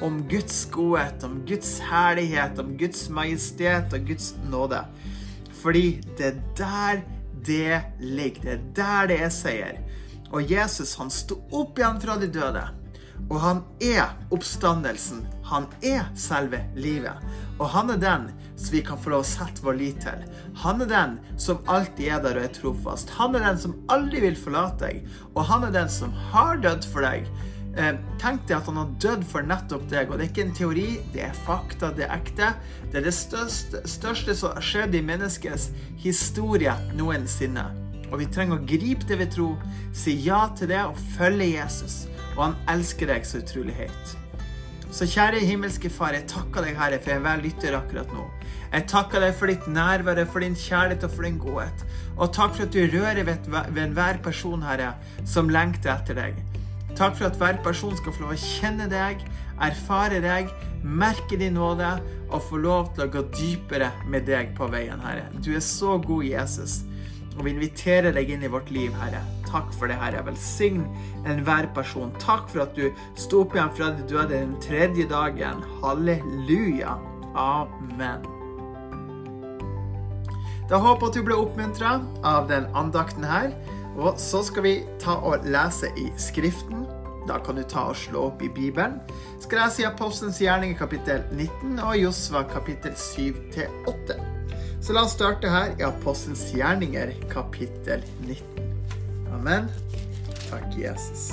Om 0.00 0.22
Guds 0.28 0.64
godhet, 0.72 1.24
om 1.24 1.40
Guds 1.46 1.78
herlighet, 1.90 2.58
om 2.58 2.76
Guds 2.78 3.08
majestet 3.12 3.92
og 3.92 4.06
Guds 4.06 4.34
nåde. 4.50 4.84
Fordi 5.62 6.00
det 6.18 6.26
er 6.26 6.38
der 6.56 7.02
det 7.46 7.80
ligger. 8.00 8.42
Det 8.42 8.52
er 8.52 8.66
der 8.76 9.06
det 9.10 9.22
er 9.22 9.32
seier. 9.34 9.80
Og 10.30 10.46
Jesus 10.50 10.94
han 11.00 11.10
sto 11.10 11.40
opp 11.50 11.78
igjen 11.78 11.98
fra 12.00 12.16
de 12.20 12.30
døde. 12.30 12.62
Og 13.28 13.40
han 13.42 13.64
er 13.82 14.14
oppstandelsen. 14.30 15.24
Han 15.50 15.66
er 15.82 16.06
selve 16.14 16.62
livet. 16.78 17.18
Og 17.58 17.68
han 17.74 17.90
er 17.90 18.00
den 18.00 18.30
som 18.60 18.76
vi 18.76 18.82
kan 18.84 19.00
få 19.00 19.14
lov 19.14 19.24
å 19.24 19.28
sette 19.28 19.64
vår 19.64 19.78
lit 19.78 20.02
til. 20.04 20.24
Han 20.62 20.84
er 20.84 20.90
den 20.90 21.16
som 21.40 21.62
alltid 21.70 22.12
er 22.12 22.24
der 22.24 22.40
og 22.40 22.48
er 22.48 22.54
trofast. 22.56 23.12
Han 23.16 23.36
er 23.38 23.46
den 23.48 23.62
som 23.62 23.78
aldri 23.92 24.20
vil 24.26 24.36
forlate 24.38 24.84
deg. 24.84 25.16
Og 25.34 25.46
han 25.48 25.64
er 25.68 25.74
den 25.74 25.90
som 25.92 26.12
har 26.30 26.60
dødd 26.60 26.86
for 26.92 27.06
deg. 27.06 27.28
Eh, 27.78 27.92
tenk 28.18 28.48
deg 28.48 28.56
at 28.58 28.68
han 28.68 28.80
har 28.80 28.94
dødd 29.02 29.26
for 29.30 29.46
nettopp 29.46 29.86
deg. 29.90 30.10
Og 30.10 30.18
det 30.18 30.26
er 30.26 30.32
ikke 30.32 30.46
en 30.48 30.56
teori, 30.58 30.88
det 31.14 31.24
er 31.28 31.42
fakta, 31.46 31.92
det 31.96 32.06
er 32.06 32.16
ekte. 32.18 32.52
Det 32.90 33.00
er 33.00 33.06
det 33.08 33.16
største, 33.16 33.84
største 33.88 34.36
som 34.36 34.56
har 34.56 34.66
skjedd 34.66 34.96
i 34.98 35.04
menneskets 35.06 35.70
historie 36.02 36.74
noensinne. 36.98 37.68
Og 38.10 38.18
vi 38.20 38.30
trenger 38.32 38.58
å 38.58 38.66
gripe 38.66 39.06
det 39.06 39.20
vi 39.20 39.28
tror, 39.30 39.60
si 39.94 40.16
ja 40.24 40.48
til 40.58 40.72
det 40.72 40.82
og 40.82 40.98
følge 41.16 41.52
Jesus. 41.54 42.02
Og 42.34 42.48
han 42.48 42.58
elsker 42.72 43.12
deg 43.12 43.26
så 43.26 43.42
utrolig 43.44 43.76
høyt. 43.78 44.16
Så 44.90 45.06
kjære 45.06 45.44
himmelske 45.46 45.90
Far, 45.92 46.16
jeg 46.16 46.26
takker 46.30 46.66
deg, 46.66 46.74
Herre, 46.74 46.98
for 46.98 47.12
jeg 47.12 47.20
enhver 47.20 47.42
lytter 47.44 47.76
akkurat 47.78 48.10
nå. 48.10 48.24
Jeg 48.70 48.86
takker 48.90 49.24
deg 49.24 49.34
for 49.34 49.50
ditt 49.50 49.66
nærvær, 49.66 50.22
for 50.30 50.44
din 50.44 50.54
kjærlighet 50.54 51.06
og 51.08 51.14
for 51.14 51.26
din 51.26 51.40
godhet. 51.42 51.84
Og 52.16 52.32
takk 52.34 52.54
for 52.54 52.68
at 52.68 52.74
du 52.74 52.80
rører 52.92 53.24
ved 53.26 53.82
enhver 53.82 54.20
person, 54.22 54.62
Herre, 54.62 54.94
som 55.26 55.50
lengter 55.50 55.96
etter 55.96 56.18
deg. 56.18 56.38
Takk 56.98 57.16
for 57.18 57.30
at 57.30 57.38
hver 57.40 57.58
person 57.64 57.96
skal 57.98 58.14
få 58.14 58.26
lov 58.26 58.34
å 58.36 58.42
kjenne 58.42 58.86
deg, 58.90 59.22
erfare 59.62 60.20
deg, 60.22 60.50
merke 60.82 61.38
din 61.40 61.58
nåde 61.58 61.90
og 62.30 62.44
få 62.46 62.60
lov 62.62 62.94
til 62.94 63.06
å 63.06 63.10
gå 63.12 63.24
dypere 63.34 63.90
med 64.10 64.26
deg 64.28 64.54
på 64.58 64.68
veien, 64.70 65.02
Herre. 65.02 65.28
Du 65.42 65.52
er 65.54 65.64
så 65.64 65.98
god, 65.98 66.24
Jesus. 66.26 66.80
Og 67.36 67.44
vi 67.46 67.54
inviterer 67.54 68.12
deg 68.14 68.32
inn 68.34 68.44
i 68.44 68.50
vårt 68.52 68.72
liv, 68.74 68.92
Herre. 69.00 69.22
Takk 69.50 69.70
for 69.74 69.90
det, 69.90 69.98
Herre. 69.98 70.22
Velsign 70.26 70.82
enhver 71.24 71.70
person. 71.74 72.12
Takk 72.22 72.50
for 72.52 72.66
at 72.66 72.76
du 72.78 72.90
sto 73.18 73.44
opp 73.44 73.56
igjen 73.56 73.72
fra 73.78 73.94
de 73.96 74.04
døde 74.10 74.34
den 74.34 74.58
tredje 74.62 75.08
dagen. 75.10 75.64
Halleluja. 75.80 76.98
Amen. 77.38 78.39
Da 80.70 80.78
håper 80.78 81.08
jeg 81.08 81.10
at 81.10 81.18
du 81.18 81.26
ble 81.26 81.36
oppmuntra 81.42 81.96
av 82.26 82.46
den 82.50 82.68
andakten 82.78 83.26
her. 83.26 83.50
Og 83.98 84.14
så 84.22 84.44
skal 84.46 84.64
vi 84.64 84.74
ta 85.02 85.16
og 85.18 85.46
lese 85.50 85.90
i 85.98 86.06
Skriften. 86.20 86.86
Da 87.28 87.40
kan 87.42 87.58
du 87.58 87.64
ta 87.66 87.88
og 87.90 87.98
slå 87.98 88.28
opp 88.30 88.42
i 88.42 88.48
Bibelen. 88.54 89.00
Skal 89.42 89.64
jeg 89.64 89.74
si 89.74 89.86
Apostelens 89.88 90.40
gjerninger 90.40 90.78
kapittel 90.78 91.26
19 91.34 91.74
og 91.82 91.98
Josva 91.98 92.44
kapittel 92.54 92.94
7-8. 92.94 94.18
Så 94.80 94.96
la 94.96 95.04
oss 95.04 95.18
starte 95.18 95.50
her 95.50 95.74
i 95.74 95.86
Apostelens 95.90 96.46
gjerninger 96.54 97.12
kapittel 97.34 98.06
19. 98.22 98.74
Amen. 99.34 99.70
Takk, 100.46 100.70
Jesus. 100.78 101.32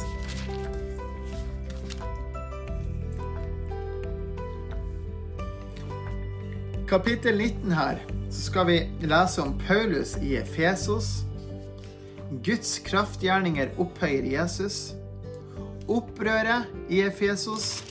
Kapittel 6.88 7.38
19 7.38 7.72
her, 7.72 7.98
så 8.30 8.42
skal 8.42 8.68
vi 8.68 8.76
lese 9.02 9.42
om 9.42 9.58
Paulus 9.60 10.14
i 10.24 10.38
Efesos. 10.40 11.26
Guds 12.46 12.80
kraftgjerninger 12.80 13.74
opphøyer 13.78 14.24
Jesus. 14.32 14.94
Opprøret 15.88 16.70
i 16.90 17.02
Efesos. 17.02 17.84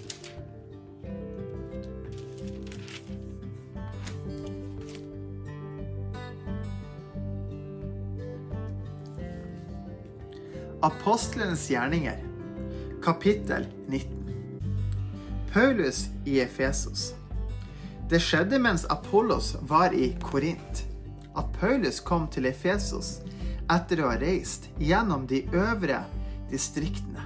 Apostlenes 10.83 11.69
gjerninger, 11.69 12.17
kapittel 13.05 13.69
19. 13.89 14.35
Paulus 15.53 16.07
i 16.25 16.41
Efesos. 16.41 17.16
Det 18.09 18.21
skjedde 18.23 18.59
mens 18.59 18.85
Apollos 18.85 19.57
var 19.61 19.95
i 19.95 20.17
Korint, 20.23 20.85
at 21.35 21.47
Paulus 21.61 22.01
kom 22.01 22.29
til 22.31 22.47
Efesos 22.47 23.17
etter 23.67 23.99
å 23.99 24.13
ha 24.13 24.19
reist 24.21 24.69
gjennom 24.79 25.25
de 25.27 25.41
øvre 25.51 26.05
distriktene. 26.51 27.25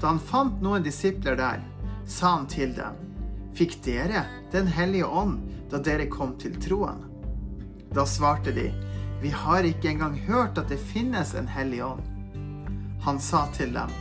Da 0.00 0.08
han 0.14 0.22
fant 0.22 0.62
noen 0.64 0.86
disipler 0.86 1.36
der, 1.36 1.60
sa 2.08 2.38
han 2.38 2.48
til 2.48 2.72
dem, 2.78 2.96
Fikk 3.58 3.80
dere 3.84 4.22
Den 4.52 4.68
hellige 4.70 5.04
ånd 5.04 5.40
da 5.68 5.80
dere 5.82 6.06
kom 6.08 6.36
til 6.40 6.54
troen? 6.62 7.02
Da 7.92 8.06
svarte 8.06 8.54
de, 8.56 8.70
Vi 9.20 9.28
har 9.34 9.66
ikke 9.68 9.90
engang 9.90 10.16
hørt 10.28 10.56
at 10.56 10.72
det 10.72 10.80
finnes 10.80 11.34
en 11.34 11.48
hellig 11.48 11.82
ånd. 11.84 12.00
Han 13.04 13.20
sa 13.20 13.44
til 13.52 13.74
dem, 13.76 13.92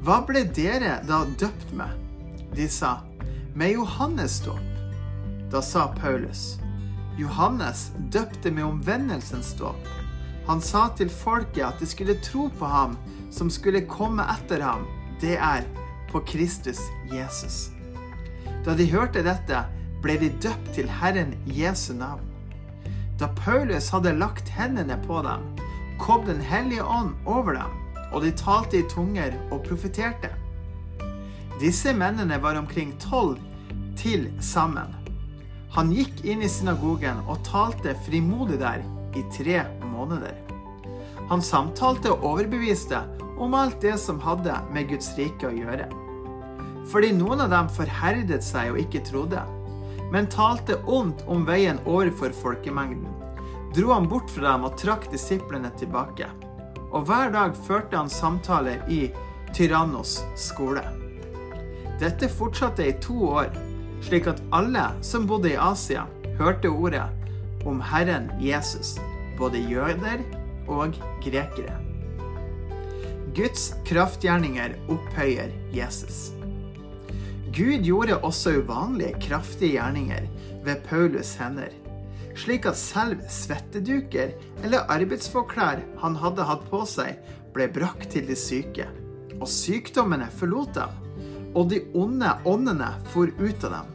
Hva 0.00 0.22
ble 0.24 0.46
dere 0.56 1.02
da 1.04 1.26
døpt 1.36 1.76
med? 1.76 1.92
De 2.56 2.68
sa, 2.68 3.00
Med 3.52 3.74
Johannes 3.76 4.40
dåp. 4.46 4.69
Da 5.50 5.62
sa 5.62 5.88
Paulus, 5.88 6.58
Johannes 7.18 7.90
døpte 7.98 8.50
med 8.50 8.64
omvendelsens 8.64 9.52
dåp. 9.58 9.88
Han 10.46 10.60
sa 10.62 10.88
til 10.94 11.10
folket 11.10 11.64
at 11.66 11.80
de 11.82 11.88
skulle 11.90 12.14
tro 12.22 12.46
på 12.58 12.68
ham 12.70 12.94
som 13.34 13.50
skulle 13.50 13.82
komme 13.90 14.22
etter 14.30 14.62
ham. 14.62 14.86
Det 15.20 15.34
er 15.36 15.66
på 16.12 16.22
Kristus 16.26 16.78
Jesus. 17.10 17.70
Da 18.64 18.76
de 18.78 18.86
hørte 18.92 19.24
dette, 19.26 19.64
ble 20.02 20.16
de 20.22 20.30
døpt 20.42 20.70
til 20.76 20.88
Herren 21.00 21.34
Jesu 21.50 21.92
navn. 21.98 22.22
Da 23.18 23.26
Paulus 23.42 23.90
hadde 23.90 24.14
lagt 24.16 24.48
hendene 24.54 24.96
på 25.06 25.18
dem, 25.26 25.50
kom 25.98 26.24
Den 26.26 26.40
hellige 26.40 26.84
ånd 26.84 27.12
over 27.26 27.58
dem, 27.58 27.74
og 28.12 28.22
de 28.22 28.30
talte 28.30 28.78
i 28.78 28.86
tunger 28.88 29.34
og 29.50 29.66
profeterte. 29.66 30.30
Disse 31.60 31.92
mennene 31.92 32.38
var 32.42 32.56
omkring 32.56 32.94
tolv 33.02 33.36
til 33.98 34.30
sammen. 34.40 34.99
Han 35.70 35.92
gikk 35.94 36.24
inn 36.26 36.42
i 36.42 36.48
synagogen 36.50 37.20
og 37.30 37.44
talte 37.46 37.94
frimodig 38.06 38.58
der 38.58 38.82
i 39.14 39.22
tre 39.30 39.62
måneder. 39.86 40.34
Han 41.30 41.42
samtalte 41.46 42.10
og 42.10 42.24
overbeviste 42.32 42.98
om 43.38 43.54
alt 43.54 43.78
det 43.82 43.94
som 44.02 44.18
hadde 44.24 44.56
med 44.74 44.90
Guds 44.90 45.12
rike 45.18 45.46
å 45.46 45.54
gjøre. 45.54 45.86
Fordi 46.90 47.12
noen 47.14 47.44
av 47.44 47.52
dem 47.54 47.70
forherdet 47.70 48.42
seg 48.42 48.72
og 48.72 48.80
ikke 48.82 49.04
trodde, 49.06 49.44
men 50.10 50.26
talte 50.26 50.80
ondt 50.90 51.22
om 51.30 51.46
veien 51.46 51.78
overfor 51.86 52.34
folkemengden, 52.34 53.06
dro 53.76 53.92
han 53.94 54.10
bort 54.10 54.30
fra 54.34 54.56
dem 54.56 54.66
og 54.66 54.74
trakk 54.80 55.06
disiplene 55.12 55.70
tilbake. 55.78 56.26
Og 56.90 57.06
hver 57.06 57.30
dag 57.30 57.54
førte 57.68 57.94
han 57.94 58.10
samtaler 58.10 58.82
i 58.90 59.04
Tyrannos 59.54 60.18
skole. 60.34 60.82
Dette 62.02 62.26
fortsatte 62.32 62.82
i 62.90 62.96
to 62.98 63.22
år, 63.30 63.54
slik 64.04 64.28
at 64.30 64.42
alle 64.52 64.86
som 65.04 65.26
bodde 65.28 65.52
i 65.52 65.58
Asia, 65.60 66.06
hørte 66.40 66.72
ordet 66.72 67.06
om 67.68 67.80
Herren 67.84 68.30
Jesus, 68.40 68.96
både 69.38 69.60
jøder 69.68 70.24
og 70.70 70.96
grekere. 71.24 71.76
Guds 73.36 73.70
kraftgjerninger 73.86 74.74
opphøyer 74.90 75.52
Jesus. 75.74 76.30
Gud 77.54 77.82
gjorde 77.82 78.18
også 78.26 78.56
uvanlige, 78.62 79.16
kraftige 79.22 79.76
gjerninger 79.76 80.26
ved 80.64 80.82
Paulus' 80.86 81.36
hender, 81.38 81.72
slik 82.38 82.66
at 82.66 82.78
selv 82.78 83.22
svetteduker 83.28 84.32
eller 84.64 84.86
arbeidsforklær 84.92 85.82
han 86.02 86.18
hadde 86.18 86.46
hatt 86.46 86.66
på 86.70 86.82
seg, 86.88 87.18
ble 87.54 87.66
brakt 87.74 88.12
til 88.14 88.28
de 88.28 88.36
syke, 88.38 88.86
og 89.40 89.48
sykdommene 89.50 90.28
forlot 90.38 90.74
dem, 90.76 91.09
og 91.54 91.70
de 91.70 91.80
onde 91.94 92.30
åndene 92.44 92.92
for 93.12 93.30
ut 93.38 93.64
av 93.66 93.78
dem. 93.78 93.92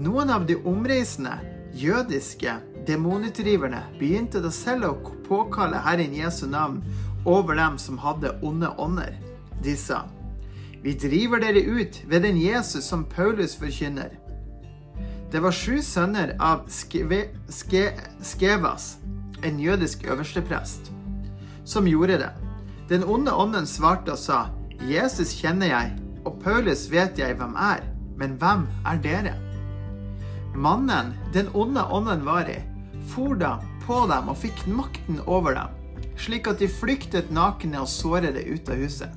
Noen 0.00 0.30
av 0.32 0.46
de 0.48 0.56
omreisende 0.64 1.36
jødiske 1.76 2.54
demonutdriverne 2.88 3.82
begynte 3.98 4.40
da 4.40 4.50
selv 4.54 4.88
å 4.88 5.16
påkalle 5.26 5.82
Herren 5.84 6.14
Jesu 6.16 6.46
navn 6.48 6.80
over 7.28 7.58
dem 7.58 7.76
som 7.78 8.00
hadde 8.00 8.32
onde 8.42 8.70
ånder. 8.78 9.14
De 9.62 9.76
sa, 9.76 10.06
Vi 10.82 10.94
driver 10.96 11.40
dere 11.40 11.60
ut 11.60 12.00
ved 12.08 12.22
den 12.22 12.38
Jesus 12.40 12.86
som 12.88 13.04
Paulus 13.04 13.56
forkynner. 13.56 14.16
Det 15.30 15.42
var 15.44 15.52
sju 15.52 15.82
sønner 15.82 16.32
av 16.40 16.64
Skeve, 16.72 17.26
Ske, 17.52 17.90
Skevas, 18.24 18.96
en 19.44 19.60
jødisk 19.60 20.04
øversteprest, 20.08 20.90
som 21.64 21.86
gjorde 21.86 22.18
det. 22.24 22.30
Den 22.88 23.04
onde 23.04 23.32
ånden 23.32 23.66
svarte 23.66 24.16
og 24.16 24.18
sa, 24.18 24.48
Jesus 24.88 25.36
kjenner 25.36 25.70
jeg, 25.70 25.92
og 26.30 26.38
Paulus 26.44 26.86
vet 26.92 27.18
jeg 27.18 27.34
hvem 27.40 27.56
er, 27.58 27.82
men 28.18 28.36
hvem 28.38 28.66
er 28.86 29.00
dere? 29.02 29.34
Mannen 30.54 31.14
den 31.34 31.50
onde 31.58 31.82
ånden 31.90 32.22
var 32.26 32.46
i, 32.50 32.60
for 33.10 33.34
da 33.38 33.56
på 33.82 34.04
dem 34.10 34.30
og 34.30 34.38
fikk 34.38 34.62
makten 34.70 35.18
over 35.26 35.56
dem, 35.58 35.74
slik 36.20 36.46
at 36.50 36.62
de 36.62 36.68
flyktet 36.70 37.32
nakne 37.34 37.82
og 37.82 37.90
sårede 37.90 38.44
ut 38.46 38.70
av 38.70 38.78
huset. 38.78 39.16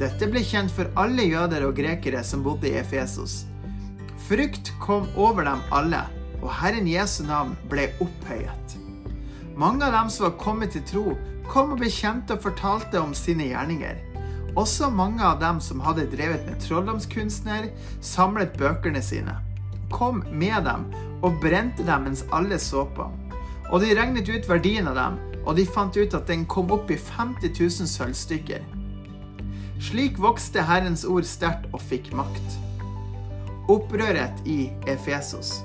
Dette 0.00 0.28
ble 0.28 0.42
kjent 0.44 0.72
for 0.74 0.90
alle 1.00 1.24
jøder 1.24 1.64
og 1.68 1.76
grekere 1.78 2.20
som 2.26 2.44
bodde 2.44 2.68
i 2.68 2.76
Efesos. 2.80 3.46
Frykt 4.28 4.72
kom 4.82 5.08
over 5.16 5.46
dem 5.48 5.64
alle, 5.72 6.04
og 6.42 6.50
Herren 6.60 6.88
Jesu 6.90 7.22
navn 7.24 7.56
ble 7.70 7.88
opphøyet. 8.02 8.78
Mange 9.56 9.86
av 9.86 9.96
dem 9.96 10.12
som 10.12 10.28
var 10.28 10.40
kommet 10.40 10.74
til 10.76 10.84
tro, 10.88 11.04
kom 11.48 11.76
og 11.76 11.84
bekjente 11.84 12.36
og 12.36 12.44
fortalte 12.44 13.00
om 13.00 13.12
sine 13.16 13.48
gjerninger. 13.52 14.11
Også 14.52 14.90
mange 14.92 15.24
av 15.24 15.38
dem 15.40 15.60
som 15.64 15.80
hadde 15.80 16.04
drevet 16.12 16.44
med 16.44 16.60
trolldomskunstner, 16.60 17.70
samlet 18.04 18.52
bøkene 18.60 19.00
sine, 19.04 19.38
kom 19.92 20.20
med 20.28 20.66
dem 20.68 20.84
og 21.24 21.38
brente 21.40 21.86
dem 21.86 22.04
mens 22.08 22.26
alle 22.36 22.58
så 22.60 22.84
på. 22.96 23.06
Og 23.72 23.80
de 23.80 23.94
regnet 23.96 24.28
ut 24.28 24.48
verdien 24.48 24.90
av 24.90 24.98
dem, 24.98 25.16
og 25.46 25.56
de 25.56 25.64
fant 25.64 25.96
ut 25.96 26.14
at 26.14 26.28
den 26.28 26.44
kom 26.44 26.70
opp 26.74 26.92
i 26.92 26.98
50 27.00 27.48
000 27.56 27.88
sølvstykker. 27.88 28.66
Slik 29.82 30.20
vokste 30.20 30.62
Herrens 30.62 31.06
ord 31.08 31.24
sterkt 31.26 31.72
og 31.72 31.80
fikk 31.88 32.12
makt. 32.14 32.58
Opprøret 33.72 34.44
i 34.44 34.68
Efesos. 34.90 35.62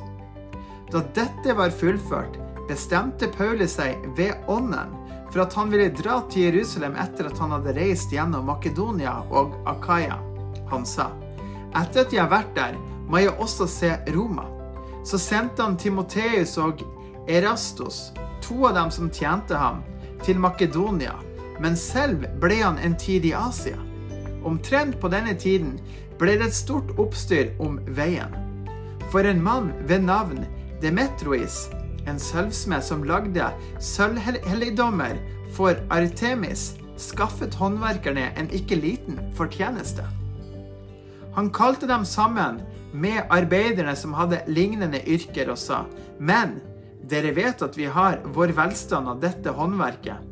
Da 0.94 1.04
dette 1.18 1.58
var 1.58 1.76
fullført, 1.76 2.40
bestemte 2.70 3.28
Paulus 3.36 3.76
seg 3.76 4.00
ved 4.16 4.48
ånden 4.48 4.96
for 5.32 5.44
at 5.44 5.54
han 5.54 5.72
ville 5.72 5.90
dra 5.94 6.22
til 6.32 6.48
Jerusalem 6.48 6.96
etter 7.00 7.30
at 7.30 7.40
han 7.42 7.54
hadde 7.56 7.76
reist 7.78 8.14
gjennom 8.14 8.48
Makedonia 8.48 9.20
og 9.30 9.56
Akaya. 9.68 10.20
Han 10.72 10.86
sa, 10.88 11.12
etter 11.76 12.06
at 12.06 12.14
jeg 12.14 12.24
har 12.24 12.32
vært 12.32 12.54
der, 12.56 12.78
må 13.08 13.22
jeg 13.24 13.36
også 13.40 13.68
se 13.72 13.92
Roma. 14.16 14.48
Så 15.08 15.20
sendte 15.22 15.64
han 15.64 15.78
Timoteus 15.80 16.58
og 16.60 16.84
Erastos, 17.28 18.12
to 18.44 18.66
av 18.68 18.76
dem 18.76 18.92
som 18.92 19.12
tjente 19.12 19.56
ham, 19.56 19.84
til 20.24 20.40
Makedonia, 20.40 21.16
men 21.64 21.78
selv 21.80 22.26
ble 22.42 22.60
han 22.62 22.80
en 22.84 22.98
tid 23.00 23.26
i 23.28 23.36
Asia. 23.36 23.78
Omtrent 24.48 25.00
på 25.02 25.12
denne 25.12 25.36
tiden 25.40 25.78
ble 26.20 26.38
det 26.40 26.50
et 26.50 26.58
stort 26.58 26.94
oppstyr 27.00 27.54
om 27.64 27.80
veien. 27.98 28.34
For 29.12 29.28
en 29.28 29.42
mann 29.44 29.72
ved 29.88 30.04
navn 30.08 30.44
Demetrois, 30.82 31.68
en 32.08 32.20
sølvsmed 32.22 32.84
som 32.84 33.04
lagde 33.08 33.50
sølvhelligdommer 33.84 35.20
for 35.56 35.80
Artemis, 35.94 36.74
skaffet 36.98 37.56
håndverkerne 37.60 38.32
en 38.40 38.50
ikke 38.54 38.80
liten 38.80 39.20
fortjeneste. 39.38 40.06
Han 41.38 41.52
kalte 41.54 41.90
dem 41.90 42.06
sammen 42.06 42.64
med 42.94 43.28
arbeiderne 43.30 43.94
som 43.96 44.16
hadde 44.18 44.42
lignende 44.50 45.04
yrker, 45.06 45.52
og 45.54 45.60
sa, 45.62 45.84
Men 46.20 46.58
dere 47.08 47.36
vet 47.36 47.62
at 47.62 47.78
vi 47.78 47.86
har 47.86 48.24
vår 48.34 48.56
velstand 48.58 49.08
av 49.08 49.22
dette 49.22 49.54
håndverket. 49.54 50.24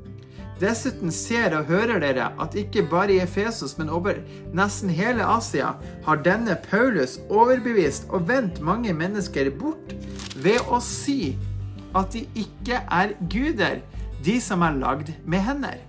Dessuten 0.59 1.11
ser 1.11 1.51
og 1.57 1.67
hører 1.67 1.99
dere 1.99 2.29
at 2.39 2.55
ikke 2.55 2.85
bare 2.87 3.17
i 3.17 3.19
Efesos, 3.19 3.75
men 3.77 3.91
over 3.91 4.21
nesten 4.55 4.89
hele 4.89 5.25
Asia 5.27 5.73
har 6.05 6.21
denne 6.23 6.55
Paulus 6.69 7.17
overbevist 7.27 8.07
og 8.09 8.29
vendt 8.29 8.61
mange 8.63 8.93
mennesker 8.95 9.51
bort 9.59 9.91
ved 10.39 10.63
å 10.71 10.79
si 10.83 11.35
at 11.95 12.13
de 12.13 12.25
ikke 12.35 12.81
er 12.91 13.13
guder, 13.31 13.81
de 14.25 14.39
som 14.41 14.63
er 14.65 14.77
lagd 14.79 15.13
med 15.25 15.43
hender. 15.45 15.79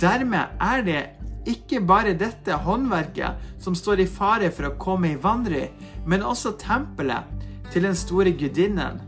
Dermed 0.00 0.58
er 0.60 0.84
det 0.86 1.02
ikke 1.48 1.82
bare 1.84 2.16
dette 2.18 2.56
håndverket 2.64 3.60
som 3.62 3.76
står 3.76 4.02
i 4.04 4.08
fare 4.08 4.50
for 4.54 4.70
å 4.70 4.76
komme 4.80 5.12
i 5.12 5.20
vanry, 5.20 5.68
men 6.08 6.24
også 6.24 6.56
tempelet 6.60 7.28
til 7.72 7.86
den 7.86 7.96
store 7.98 8.32
gudinnen, 8.36 9.00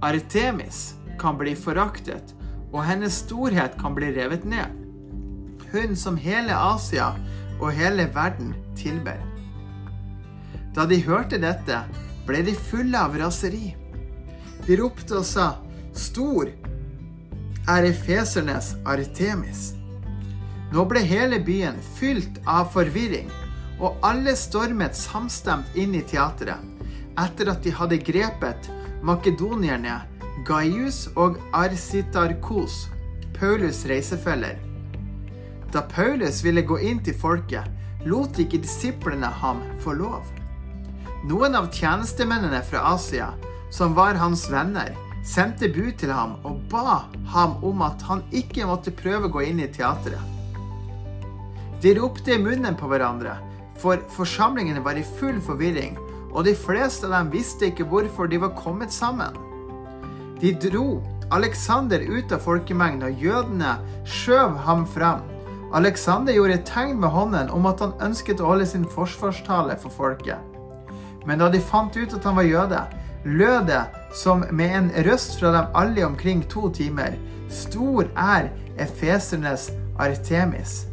Artemis, 0.00 0.94
kan 1.20 1.36
bli 1.36 1.52
foraktet 1.52 2.32
og 2.72 2.84
hennes 2.86 3.20
storhet 3.24 3.74
kan 3.80 3.96
bli 3.96 4.12
revet 4.14 4.46
ned. 4.48 4.70
Hun 5.72 5.96
som 5.98 6.16
hele 6.18 6.54
Asia 6.54 7.12
og 7.60 7.74
hele 7.76 8.08
verden 8.14 8.54
tilber. 8.78 9.18
Da 10.74 10.86
de 10.86 11.00
hørte 11.02 11.40
dette, 11.42 11.82
ble 12.26 12.42
de 12.46 12.54
fulle 12.54 12.98
av 12.98 13.16
raseri. 13.18 13.74
De 14.70 14.76
ropte 14.78 15.16
og 15.18 15.24
sa, 15.26 15.56
Stor 15.98 16.46
er 16.46 17.86
efesernes 17.88 18.68
Artemis. 18.86 19.72
Nå 20.70 20.84
ble 20.86 21.02
hele 21.02 21.40
byen 21.42 21.80
fylt 21.96 22.38
av 22.46 22.68
forvirring, 22.76 23.26
og 23.82 23.98
alle 24.06 24.36
stormet 24.38 24.94
samstemt 24.94 25.74
inn 25.74 25.96
i 25.98 26.04
teatret, 26.06 26.62
etter 27.18 27.50
at 27.50 27.66
de 27.66 27.74
hadde 27.74 27.98
grepet 28.12 28.70
makedonierne 29.02 29.98
Gaius 30.46 31.02
og 31.18 31.42
Arsitarkos, 31.50 32.86
Paulus' 33.34 33.82
reisefeller. 33.90 34.54
Da 35.74 35.82
Paulus 35.82 36.44
ville 36.46 36.62
gå 36.62 36.78
inn 36.78 37.02
til 37.02 37.18
folket, 37.18 37.66
lot 38.06 38.38
ikke 38.38 38.62
disiplene 38.62 39.34
ham 39.42 39.66
få 39.82 39.98
lov. 39.98 40.30
Noen 41.26 41.58
av 41.58 41.72
tjenestemennene 41.74 42.62
fra 42.70 42.86
Asia, 42.94 43.32
som 43.70 43.94
var 43.94 44.18
hans 44.18 44.46
venner, 44.50 44.92
sendte 45.26 45.68
bud 45.72 45.92
til 46.00 46.12
ham 46.14 46.36
og 46.48 46.60
ba 46.72 47.04
ham 47.34 47.58
om 47.66 47.82
at 47.86 48.02
han 48.08 48.24
ikke 48.34 48.66
måtte 48.68 48.94
prøve 48.96 49.28
å 49.28 49.34
gå 49.36 49.44
inn 49.50 49.60
i 49.62 49.70
teatret. 49.70 50.20
De 51.80 51.94
ropte 51.96 52.34
i 52.34 52.40
munnen 52.40 52.76
på 52.76 52.90
hverandre, 52.90 53.38
for 53.80 54.02
forsamlingene 54.12 54.82
var 54.84 54.98
i 55.00 55.06
full 55.16 55.38
forvirring, 55.40 55.96
og 56.30 56.44
de 56.46 56.52
fleste 56.54 57.08
av 57.08 57.16
dem 57.16 57.30
visste 57.32 57.70
ikke 57.70 57.88
hvorfor 57.88 58.28
de 58.28 58.40
var 58.42 58.52
kommet 58.58 58.92
sammen. 58.92 59.36
De 60.40 60.52
dro 60.56 61.00
Aleksander 61.30 62.02
ut 62.02 62.32
av 62.34 62.42
folkemengden, 62.42 63.06
og 63.06 63.20
jødene 63.22 63.76
skjøv 64.02 64.56
ham 64.66 64.82
fram. 64.88 65.20
Aleksander 65.78 66.34
gjorde 66.34 66.56
et 66.58 66.64
tegn 66.66 66.96
med 66.98 67.12
hånden 67.14 67.52
om 67.54 67.68
at 67.70 67.82
han 67.84 67.94
ønsket 68.02 68.42
å 68.42 68.48
holde 68.48 68.66
sin 68.66 68.86
forsvarstale 68.90 69.76
for 69.78 69.94
folket. 69.94 70.42
Men 71.28 71.38
da 71.38 71.46
de 71.52 71.60
fant 71.62 71.94
ut 71.94 72.16
at 72.16 72.26
han 72.26 72.34
var 72.40 72.48
jøde, 72.48 72.80
lød 73.24 73.66
det 73.66 73.82
som 74.14 74.44
med 74.50 74.76
en 74.76 74.90
røst 75.06 75.40
fra 75.40 75.52
dem 75.56 75.74
alle 75.74 76.06
omkring 76.06 76.44
to 76.48 76.70
timer. 76.72 77.16
Stor 77.48 78.06
er 78.16 78.48
efesernes 78.78 79.70
Artemis. 79.98 80.86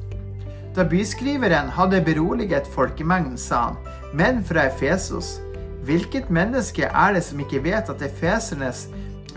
Da 0.75 0.83
byskriveren 0.85 1.69
hadde 1.73 2.03
beroliget 2.05 2.67
folkemengden, 2.73 3.37
sa 3.37 3.61
han, 3.69 3.77
men 4.13 4.43
fra 4.45 4.67
Efesos, 4.67 5.39
hvilket 5.87 6.29
menneske 6.29 6.85
er 6.85 7.13
det 7.15 7.23
som 7.23 7.39
ikke 7.39 7.63
vet 7.63 7.89
at 7.89 8.03
efesernes 8.05 8.87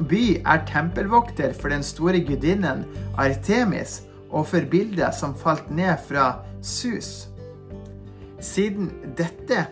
by 0.09 0.41
er 0.45 0.65
tempelvokter 0.69 1.55
for 1.57 1.73
den 1.73 1.83
store 1.83 2.21
gudinnen 2.27 2.85
Artemis 3.19 4.01
og 4.31 4.47
for 4.47 4.67
bildet 4.71 5.15
som 5.17 5.35
falt 5.37 5.71
ned 5.71 5.97
fra 6.09 6.43
Sus. 6.63 7.29
Siden 8.41 8.91
dette 9.17 9.67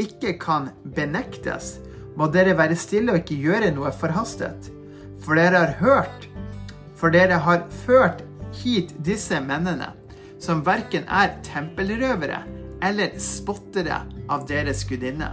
ikke 0.00 0.36
kan 0.40 0.68
benektes, 0.96 1.78
må 2.18 2.28
dere 2.30 2.54
være 2.58 2.78
stille 2.78 3.12
og 3.12 3.22
ikke 3.22 3.40
gjøre 3.42 3.72
noe 3.74 3.92
forhastet. 3.94 4.70
For 5.24 5.38
dere 5.38 5.64
har 5.64 5.76
hørt, 5.80 6.28
for 6.98 7.14
dere 7.14 7.40
har 7.42 7.64
ført 7.84 8.22
hit 8.60 8.94
disse 9.04 9.40
mennene, 9.42 9.90
som 10.38 10.62
verken 10.66 11.06
er 11.08 11.34
tempelrøvere 11.46 12.42
eller 12.84 13.16
spottere 13.22 14.02
av 14.30 14.46
deres 14.48 14.84
gudinne. 14.88 15.32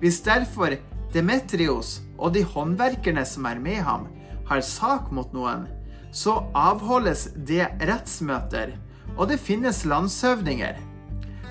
Hvis 0.00 0.22
derfor 0.24 0.76
Demetrios 1.14 2.00
og 2.18 2.34
de 2.34 2.42
håndverkerne 2.44 3.24
som 3.28 3.46
er 3.48 3.60
med 3.62 3.80
ham, 3.86 4.08
har 4.46 4.62
sak 4.62 5.10
mot 5.14 5.32
noen, 5.34 5.66
så 6.12 6.38
avholdes 6.56 7.28
det 7.48 7.66
rettsmøter, 7.82 8.74
og 9.16 9.30
det 9.30 9.40
finnes 9.42 9.84
landshøvdinger. 9.88 10.78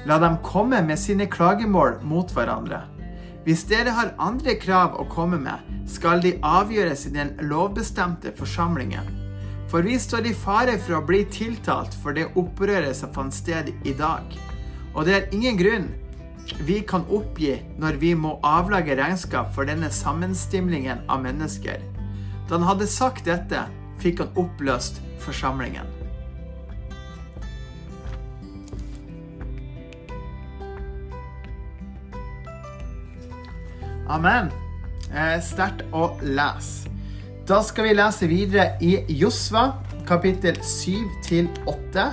La 0.06 0.20
dem 0.22 0.38
komme 0.46 0.82
med 0.86 1.02
sine 1.02 1.28
klagemål 1.32 2.00
mot 2.06 2.30
hverandre. 2.34 2.84
Hvis 3.46 3.62
dere 3.70 3.92
har 3.94 4.16
andre 4.18 4.56
krav 4.58 4.96
å 4.98 5.04
komme 5.06 5.38
med, 5.38 5.62
skal 5.86 6.24
de 6.24 6.32
avgjøres 6.42 7.04
i 7.06 7.12
den 7.14 7.36
lovbestemte 7.46 8.32
forsamlingen. 8.34 9.06
For 9.70 9.86
vi 9.86 10.00
står 10.02 10.32
i 10.32 10.34
fare 10.34 10.80
for 10.82 10.98
å 10.98 11.06
bli 11.06 11.20
tiltalt 11.30 11.94
for 12.02 12.18
det 12.18 12.32
opprøret 12.42 12.98
som 12.98 13.14
fant 13.14 13.34
sted 13.38 13.70
i 13.86 13.94
dag. 13.98 14.34
Og 14.96 15.06
det 15.06 15.14
er 15.14 15.30
ingen 15.36 15.60
grunn 15.62 15.88
vi 16.66 16.80
kan 16.90 17.06
oppgi 17.14 17.60
når 17.82 18.00
vi 18.02 18.14
må 18.18 18.36
avlage 18.46 18.98
regnskap 18.98 19.54
for 19.54 19.70
denne 19.70 19.92
sammenstimlingen 19.94 21.06
av 21.06 21.22
mennesker. 21.26 21.84
Da 22.50 22.58
han 22.58 22.66
hadde 22.66 22.90
sagt 22.90 23.30
dette, 23.30 23.68
fikk 24.02 24.24
han 24.24 24.34
oppløst 24.42 25.04
forsamlingen. 25.22 25.95
Amen. 34.08 34.52
Eh, 35.14 35.38
sterkt 35.42 35.86
å 35.96 36.14
lese. 36.22 36.92
Da 37.46 37.60
skal 37.62 37.90
vi 37.90 37.98
lese 37.98 38.30
videre 38.30 38.72
i 38.82 38.96
Josva, 39.20 39.68
kapittel 40.10 40.58
7 40.66 41.06
til 41.26 41.50
8. 41.70 42.08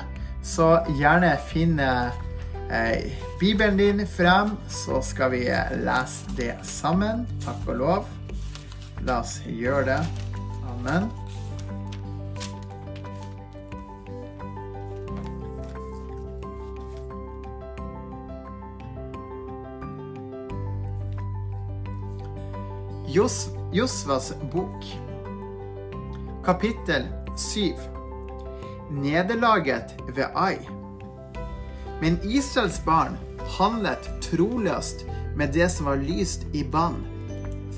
Så 0.44 0.68
gjerne 0.98 1.32
finn 1.48 1.78
eh, 1.80 3.08
Bibelen 3.40 3.78
din 3.80 4.04
frem, 4.08 4.56
så 4.68 5.00
skal 5.04 5.32
vi 5.36 5.46
lese 5.84 6.36
det 6.36 6.54
sammen. 6.66 7.26
Takk 7.44 7.72
og 7.72 7.80
lov. 7.80 8.12
La 9.06 9.20
oss 9.22 9.40
gjøre 9.48 9.88
det. 9.92 10.00
Amen. 10.72 11.10
Jos 23.12 23.48
Josvas 23.72 24.32
bok, 24.52 24.84
kapittel 26.44 27.02
7. 27.36 27.74
Nederlaget 28.90 29.94
ved 30.16 30.26
Ai. 30.34 30.56
Men 32.00 32.18
Israels 32.24 32.80
barn 32.84 33.18
handlet 33.58 34.08
troløst 34.22 35.04
med 35.36 35.52
det 35.52 35.68
som 35.68 35.86
var 35.86 36.00
lyst 36.00 36.46
i 36.52 36.64
bann. 36.64 37.04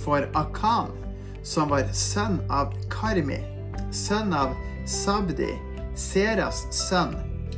For 0.05 0.31
Akan, 0.39 0.95
som 1.43 1.75
var 1.75 1.91
sønn 1.91 2.39
av 2.47 2.71
Karmi, 2.91 3.43
sønn 3.91 4.31
av 4.33 4.55
Sabdi, 4.87 5.51
Seras 5.99 6.63
sønn 6.71 7.17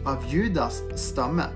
av 0.09 0.25
Judas 0.33 0.81
stamme, 0.97 1.51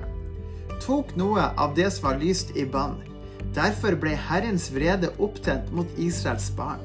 tok 0.84 1.16
noe 1.16 1.48
av 1.56 1.72
det 1.80 1.88
som 1.96 2.10
var 2.10 2.20
lyst 2.20 2.52
i 2.56 2.68
bann. 2.68 3.09
Derfor 3.54 3.96
ble 3.98 4.14
Herrens 4.28 4.70
vrede 4.74 5.10
opptent 5.18 5.72
mot 5.74 5.98
Israels 5.98 6.50
barn. 6.56 6.82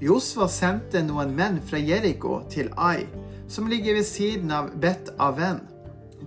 Josva 0.00 0.48
sendte 0.52 1.00
noen 1.04 1.32
menn 1.36 1.60
fra 1.64 1.80
Jeriko 1.80 2.42
til 2.52 2.68
Ai, 2.76 3.06
som 3.48 3.68
ligger 3.70 3.96
ved 3.96 4.06
siden 4.08 4.52
av 4.52 4.72
Bet 4.80 5.12
Aven 5.22 5.62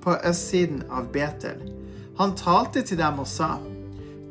på 0.02 0.16
østsiden 0.26 0.84
av 0.90 1.12
Betel. 1.14 1.62
Han 2.18 2.36
talte 2.36 2.84
til 2.84 3.00
dem 3.00 3.22
og 3.22 3.28
sa, 3.30 3.58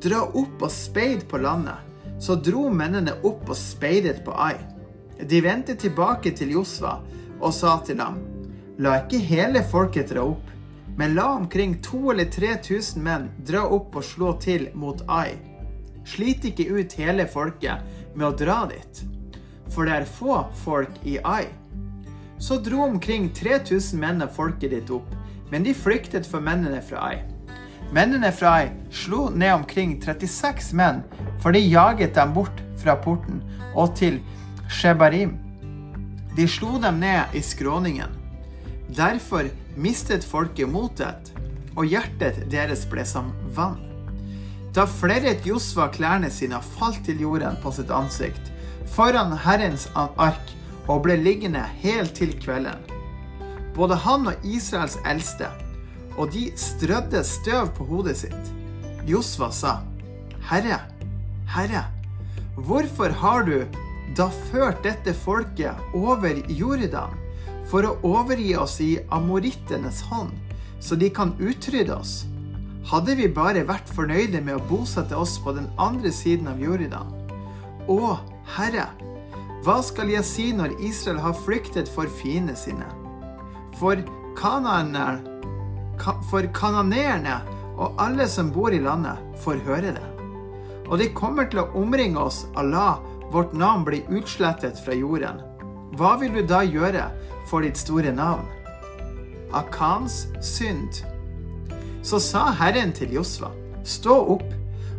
Dra 0.02 0.22
opp 0.26 0.62
og 0.62 0.70
speid 0.70 1.24
på 1.30 1.40
landet. 1.42 1.84
Så 2.22 2.34
dro 2.38 2.66
mennene 2.74 3.14
opp 3.26 3.48
og 3.48 3.56
speidet 3.58 4.24
på 4.26 4.34
Ai. 4.34 4.56
De 5.18 5.40
vendte 5.42 5.74
tilbake 5.78 6.32
til 6.38 6.52
Josva 6.54 6.98
og 7.38 7.52
sa 7.54 7.76
til 7.86 8.02
ham, 8.02 8.18
La 8.78 9.00
ikke 9.02 9.18
hele 9.22 9.64
folket 9.66 10.12
dra 10.12 10.22
opp, 10.26 10.50
men 10.98 11.14
la 11.14 11.28
omkring 11.37 11.78
2000 11.82 12.11
eller 12.11 12.30
3000 12.30 13.02
menn 13.02 13.28
dra 13.46 13.61
opp 13.70 13.94
og 14.00 14.04
slå 14.04 14.32
til 14.42 14.64
mot 14.74 15.04
Ai. 15.06 15.37
Slit 16.02 16.48
ikke 16.50 16.66
ut 16.74 16.96
hele 16.98 17.28
folket 17.30 17.84
med 18.16 18.26
å 18.26 18.34
dra 18.34 18.56
dit, 18.66 19.04
for 19.70 19.87
det 19.87 19.94
er 19.94 20.11
få 20.11 20.40
folk 20.64 20.98
i 21.06 21.20
Ai. 21.22 21.46
Så 22.42 22.58
dro 22.58 22.82
omkring 22.88 23.30
3000 23.30 24.02
menn 24.02 24.26
av 24.26 24.34
folket 24.34 24.74
ditt 24.74 24.90
opp, 24.90 25.14
men 25.52 25.62
de 25.62 25.76
flyktet 25.87 26.26
for 26.26 26.42
mennene 26.42 26.82
fra 26.82 27.06
Ai. 27.12 27.22
Mennene 27.94 28.34
fra 28.34 28.58
Ai 28.58 28.68
slo 28.90 29.28
ned 29.30 29.54
omkring 29.54 30.00
36 30.02 30.74
menn, 30.82 31.04
for 31.38 31.54
de 31.54 31.62
jaget 31.62 32.18
dem 32.18 32.34
bort 32.34 32.64
fra 32.82 32.98
porten 32.98 33.38
og 33.70 33.94
til 33.94 34.18
Shebarim. 34.66 35.38
De 36.34 36.50
slo 36.50 36.82
dem 36.82 36.98
ned 37.06 37.38
i 37.38 37.42
skråningen. 37.54 38.17
Derfor 38.88 39.51
mistet 39.77 40.24
folket 40.24 40.68
motet, 40.68 41.33
og 41.77 41.87
hjertet 41.87 42.40
deres 42.51 42.87
ble 42.88 43.05
som 43.07 43.31
vann. 43.55 43.79
Da 44.74 44.85
flerret 44.88 45.46
Josva 45.46 45.88
klærne 45.92 46.31
sine 46.33 46.59
og 46.59 46.66
falt 46.79 47.01
til 47.07 47.20
jorden 47.22 47.57
på 47.62 47.72
sitt 47.74 47.90
ansikt 47.94 48.53
foran 48.94 49.35
Herrens 49.44 49.87
ark 49.96 50.53
og 50.88 51.03
ble 51.05 51.18
liggende 51.20 51.62
helt 51.83 52.14
til 52.16 52.33
kvelden. 52.40 52.81
Både 53.77 53.98
han 54.03 54.27
og 54.31 54.46
Israels 54.46 54.96
eldste, 55.07 55.51
og 56.16 56.33
de 56.35 56.48
strødde 56.59 57.22
støv 57.24 57.68
på 57.77 57.87
hodet 57.90 58.16
sitt. 58.24 58.53
Josva 59.09 59.51
sa, 59.55 59.74
Herre, 60.48 60.81
Herre, 61.53 61.85
hvorfor 62.57 63.12
har 63.20 63.44
du 63.46 63.61
da 64.16 64.27
ført 64.48 64.83
dette 64.85 65.14
folket 65.14 65.79
over 65.94 66.40
Jordan 66.48 67.14
for 67.68 67.85
å 67.85 67.98
overgi 68.07 68.54
oss 68.57 68.81
i 68.81 68.98
amorittenes 69.12 70.00
hånd, 70.09 70.33
så 70.81 70.96
de 70.96 71.11
kan 71.12 71.35
utrydde 71.38 71.94
oss? 71.94 72.24
Hadde 72.88 73.14
vi 73.18 73.28
bare 73.28 73.66
vært 73.68 73.90
fornøyde 73.92 74.40
med 74.40 74.57
å 74.57 74.66
bosette 74.70 75.16
oss 75.16 75.38
på 75.44 75.52
den 75.57 75.68
andre 75.76 76.11
siden 76.14 76.48
av 76.48 76.61
Jordan? 76.62 77.12
Å, 77.88 78.18
Herre, 78.57 78.87
hva 79.66 79.83
skal 79.85 80.09
jeg 80.14 80.24
si 80.24 80.52
når 80.57 80.81
Israel 80.81 81.18
har 81.20 81.35
flyktet 81.44 81.88
for 81.92 82.07
fiendene 82.20 82.57
sine? 82.57 82.87
For 83.78 83.96
kananeerne 84.38 85.24
og 87.78 87.94
alle 88.00 88.26
som 88.31 88.52
bor 88.54 88.72
i 88.72 88.83
landet, 88.83 89.18
får 89.44 89.57
høre 89.66 89.90
det. 89.98 90.09
Og 90.88 90.98
de 91.02 91.12
kommer 91.12 91.44
til 91.50 91.59
å 91.62 91.70
omringe 91.76 92.20
oss 92.22 92.46
la 92.57 92.98
vårt 93.33 93.52
navn 93.52 93.85
bli 93.85 94.02
utslettet 94.09 94.81
fra 94.81 94.94
jorden. 94.96 95.47
Hva 95.98 96.12
vil 96.20 96.30
du 96.30 96.44
da 96.46 96.61
gjøre 96.62 97.08
for 97.50 97.64
ditt 97.66 97.78
store 97.80 98.12
navn? 98.14 98.44
Akans 99.56 100.28
synd. 100.44 101.00
Så 102.06 102.20
sa 102.22 102.44
Herren 102.54 102.92
til 102.94 103.16
Josva, 103.16 103.50
stå 103.82 104.14
opp, 104.37 104.46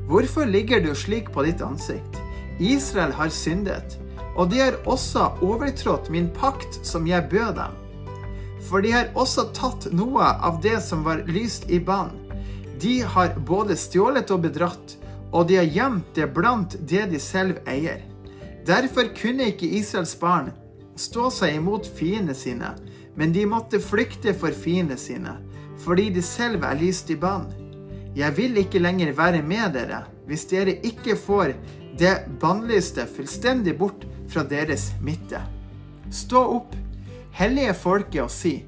hvorfor 0.10 0.50
ligger 0.50 0.84
du 0.84 0.92
slik 0.92 1.32
på 1.32 1.46
ditt 1.48 1.64
ansikt? 1.64 2.20
Israel 2.60 3.16
har 3.16 3.32
syndet, 3.32 3.96
og 4.36 4.52
de 4.52 4.60
har 4.60 4.82
også 4.84 5.30
overtrådt 5.46 6.12
min 6.12 6.28
pakt 6.36 6.82
som 6.84 7.08
jeg 7.08 7.30
bød 7.32 7.56
dem. 7.62 7.80
For 8.68 8.84
de 8.84 8.92
har 8.92 9.14
også 9.16 9.48
tatt 9.56 9.88
noe 9.96 10.34
av 10.36 10.60
det 10.66 10.82
som 10.84 11.08
var 11.08 11.24
lyst 11.32 11.72
i 11.72 11.80
bann. 11.80 12.12
De 12.84 13.00
har 13.08 13.38
både 13.48 13.80
stjålet 13.80 14.36
og 14.36 14.44
bedratt, 14.50 14.98
og 15.32 15.48
de 15.48 15.62
har 15.64 15.76
gjemt 15.80 16.12
det 16.18 16.34
blant 16.36 16.76
det 16.92 17.08
de 17.14 17.24
selv 17.24 17.64
eier. 17.72 18.04
Derfor 18.68 19.14
kunne 19.16 19.54
ikke 19.54 19.78
Israels 19.80 20.18
barn 20.20 20.52
stå 21.00 21.30
seg 21.32 21.56
imot 21.56 21.88
fiendene 21.96 22.36
sine, 22.36 22.74
men 23.16 23.34
de 23.36 23.46
måtte 23.48 23.80
flykte 23.84 24.34
for 24.38 24.56
fiendene 24.56 25.00
sine, 25.00 25.38
fordi 25.80 26.10
de 26.16 26.24
selv 26.26 26.66
er 26.68 26.80
lyst 26.80 27.10
i 27.12 27.18
bann. 27.20 27.48
Jeg 28.18 28.36
vil 28.36 28.58
ikke 28.60 28.82
lenger 28.82 29.14
være 29.16 29.44
med 29.46 29.76
dere 29.78 30.04
hvis 30.28 30.46
dere 30.50 30.76
ikke 30.86 31.16
får 31.18 31.54
det 32.00 32.14
bannlyste 32.42 33.08
fullstendig 33.10 33.74
bort 33.80 34.06
fra 34.30 34.44
deres 34.46 34.92
midte. 35.02 35.42
Stå 36.14 36.42
opp, 36.60 36.76
hellige 37.34 37.74
folket, 37.74 38.22
og 38.22 38.32
si:" 38.32 38.64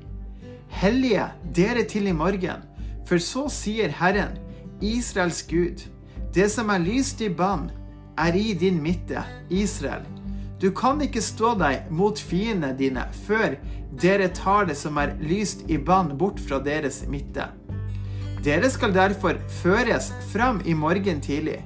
Hellige 0.72 1.26
dere 1.56 1.84
til 1.84 2.08
i 2.08 2.16
morgen, 2.16 2.64
for 3.06 3.20
så 3.20 3.50
sier 3.52 3.92
Herren, 3.92 4.38
Israels 4.82 5.44
Gud, 5.44 5.84
det 6.34 6.48
som 6.52 6.70
er 6.70 6.80
lyst 6.80 7.22
i 7.22 7.30
bann, 7.30 7.70
er 8.18 8.34
i 8.34 8.54
din 8.54 8.82
midte, 8.82 9.22
Israel. 9.50 10.21
Du 10.62 10.70
kan 10.72 11.02
ikke 11.02 11.24
stå 11.26 11.56
deg 11.58 11.88
mot 11.90 12.20
fiendene 12.22 12.76
dine 12.78 13.08
før 13.26 13.56
dere 14.02 14.28
tar 14.38 14.68
det 14.70 14.76
som 14.78 15.00
er 15.02 15.16
lyst 15.18 15.66
i 15.74 15.80
bann, 15.82 16.14
bort 16.18 16.38
fra 16.40 16.60
deres 16.62 17.02
midte. 17.10 17.48
Dere 18.46 18.70
skal 18.70 18.94
derfor 18.94 19.40
føres 19.62 20.12
fram 20.32 20.62
i 20.66 20.76
morgen 20.78 21.22
tidlig, 21.22 21.60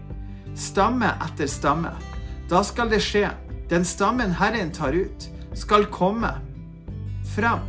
stamme 0.56 1.12
etter 1.28 1.52
stamme. 1.52 1.92
Da 2.50 2.64
skal 2.64 2.92
det 2.92 3.02
skje. 3.04 3.28
Den 3.70 3.84
stammen 3.88 4.32
Herren 4.38 4.72
tar 4.72 4.96
ut, 4.96 5.28
skal 5.58 5.88
komme 5.92 6.32
fram. 7.36 7.64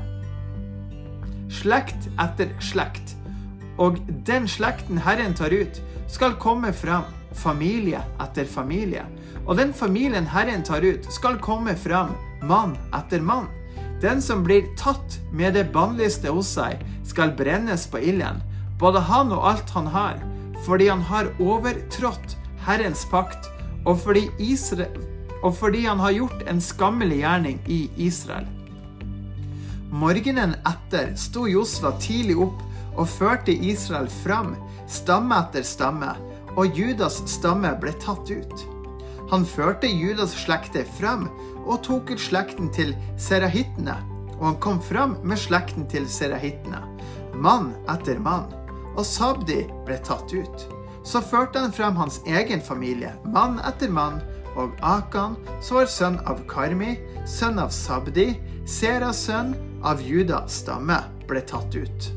Slekt 1.51 2.11
etter 2.21 2.53
slekt. 2.61 3.17
Og 3.83 3.99
den 4.29 4.47
slekten 4.49 5.01
Herren 5.03 5.35
tar 5.35 5.55
ut, 5.55 5.81
skal 6.07 6.37
komme 6.39 6.73
fram, 6.77 7.09
familie 7.35 8.03
etter 8.23 8.47
familie. 8.47 9.07
Og 9.47 9.57
den 9.57 9.73
familien 9.75 10.27
Herren 10.27 10.65
tar 10.67 10.83
ut, 10.83 11.07
skal 11.13 11.39
komme 11.43 11.77
fram, 11.79 12.15
mann 12.43 12.75
etter 12.95 13.23
mann. 13.23 13.47
Den 14.03 14.21
som 14.23 14.43
blir 14.45 14.67
tatt 14.77 15.19
med 15.33 15.55
det 15.57 15.71
bannlyste 15.73 16.33
hos 16.35 16.51
seg, 16.59 16.83
skal 17.07 17.33
brennes 17.39 17.87
på 17.89 18.03
ilden, 18.03 18.43
både 18.81 19.01
han 19.09 19.31
og 19.33 19.47
alt 19.53 19.71
han 19.73 19.87
har, 19.95 20.19
fordi 20.67 20.91
han 20.91 21.05
har 21.07 21.31
overtrådt 21.41 22.37
Herrens 22.67 23.07
pakt, 23.11 23.49
og 23.87 24.01
fordi, 24.03 24.27
Israel, 24.43 24.99
og 25.43 25.55
fordi 25.57 25.87
han 25.87 26.03
har 26.03 26.17
gjort 26.17 26.43
en 26.51 26.61
skammelig 26.61 27.23
gjerning 27.23 27.61
i 27.71 27.87
Israel. 28.03 28.49
Morgenen 29.95 30.57
etter 30.67 31.13
sto 31.17 31.47
Josva 31.47 31.95
tidlig 32.03 32.35
opp 32.43 32.65
og 32.99 33.07
førte 33.09 33.55
Israel 33.55 34.11
fram, 34.25 34.57
stamme 34.91 35.39
etter 35.39 35.65
stamme, 35.65 36.17
og 36.57 36.75
Judas 36.75 37.23
stamme 37.31 37.71
ble 37.81 37.95
tatt 38.03 38.33
ut. 38.33 38.67
Han 39.31 39.47
førte 39.49 39.89
Judas 39.91 40.37
slekte 40.39 40.85
frem 40.99 41.27
og 41.67 41.81
tok 41.87 42.13
ut 42.15 42.23
slekten 42.23 42.71
til 42.75 42.93
serahittene, 43.19 43.97
og 44.37 44.45
han 44.51 44.61
kom 44.63 44.79
frem 44.85 45.17
med 45.27 45.41
slekten 45.41 45.89
til 45.91 46.07
serahittene, 46.11 46.83
mann 47.35 47.73
etter 47.91 48.21
mann, 48.23 48.53
og 48.95 49.03
Sabdi 49.07 49.65
ble 49.87 49.99
tatt 50.07 50.31
ut. 50.31 50.69
Så 51.07 51.23
førte 51.23 51.63
han 51.63 51.75
frem 51.75 51.99
hans 51.99 52.21
egen 52.27 52.63
familie, 52.63 53.13
mann 53.27 53.59
etter 53.67 53.91
mann, 53.91 54.23
og 54.57 54.73
Akan, 54.81 55.37
som 55.61 55.81
var 55.81 55.91
sønn 55.91 56.17
av 56.25 56.41
Karmi, 56.49 56.97
sønn 57.29 57.61
av 57.61 57.75
Sabdi, 57.75 58.31
Seras 58.67 59.27
sønn 59.27 59.53
av 59.87 60.01
Judas 60.03 60.63
stamme, 60.63 60.97
ble 61.29 61.43
tatt 61.47 61.75
ut. 61.77 62.09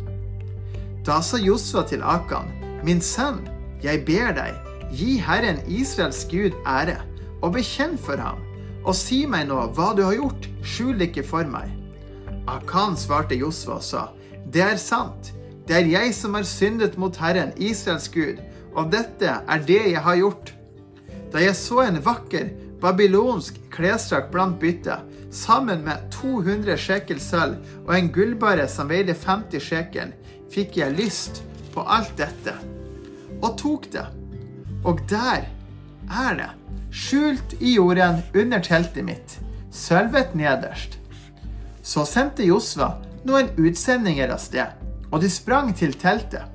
Da 1.06 1.20
sa 1.26 1.42
Josva 1.42 1.84
til 1.90 2.06
Akan, 2.06 2.50
min 2.86 3.02
sønn, 3.04 3.42
jeg 3.84 4.06
ber 4.08 4.34
deg, 4.38 4.69
gi 4.92 5.18
Herren 5.22 5.60
Israels 5.68 6.26
Gud 6.30 6.56
ære, 6.68 7.00
og 7.42 7.54
bekjenn 7.56 7.98
for 7.98 8.20
ham, 8.20 8.42
og 8.84 8.96
si 8.98 9.26
meg 9.30 9.48
nå 9.50 9.60
hva 9.76 9.92
du 9.96 10.04
har 10.06 10.18
gjort, 10.18 10.48
skjul 10.66 11.02
ikke 11.06 11.24
for 11.28 11.48
meg. 11.50 11.72
Akan 12.50 12.98
svarte 12.98 13.38
Josva 13.38 13.78
og 13.78 13.86
sa, 13.86 14.06
det 14.50 14.64
er 14.66 14.80
sant, 14.82 15.34
det 15.68 15.78
er 15.78 15.92
jeg 15.92 16.14
som 16.18 16.34
har 16.34 16.48
syndet 16.48 16.98
mot 16.98 17.16
Herren, 17.22 17.54
Israels 17.58 18.10
Gud, 18.10 18.40
og 18.74 18.90
dette 18.94 19.30
er 19.30 19.68
det 19.68 19.84
jeg 19.92 20.02
har 20.02 20.18
gjort. 20.18 20.54
Da 21.30 21.44
jeg 21.44 21.56
så 21.58 21.84
en 21.86 22.00
vakker 22.02 22.50
babylonsk 22.82 23.60
klesdrakt 23.74 24.32
blant 24.34 24.58
byttet, 24.62 25.06
sammen 25.30 25.84
med 25.86 26.10
200 26.16 26.78
shekel 26.82 27.20
sølv 27.22 27.60
og 27.86 27.94
en 27.94 28.10
gullbare 28.14 28.66
som 28.72 28.90
veide 28.90 29.14
50 29.14 29.62
shekel, 29.62 30.16
fikk 30.50 30.80
jeg 30.82 30.98
lyst 30.98 31.44
på 31.76 31.86
alt 31.86 32.16
dette 32.18 32.56
og 33.44 33.54
tok 33.60 33.92
det. 33.94 34.08
Og 34.84 35.02
der 35.10 35.48
er 36.10 36.36
det, 36.38 36.50
skjult 36.92 37.56
i 37.60 37.76
jorden 37.76 38.22
under 38.36 38.62
teltet 38.64 39.06
mitt, 39.06 39.38
sølvet 39.72 40.36
nederst. 40.38 40.98
Så 41.84 42.06
sendte 42.08 42.46
Josva 42.48 42.96
noen 43.28 43.52
utsendinger 43.60 44.32
av 44.34 44.42
sted, 44.42 44.72
og 45.12 45.22
de 45.24 45.30
sprang 45.32 45.74
til 45.76 45.94
teltet. 46.00 46.46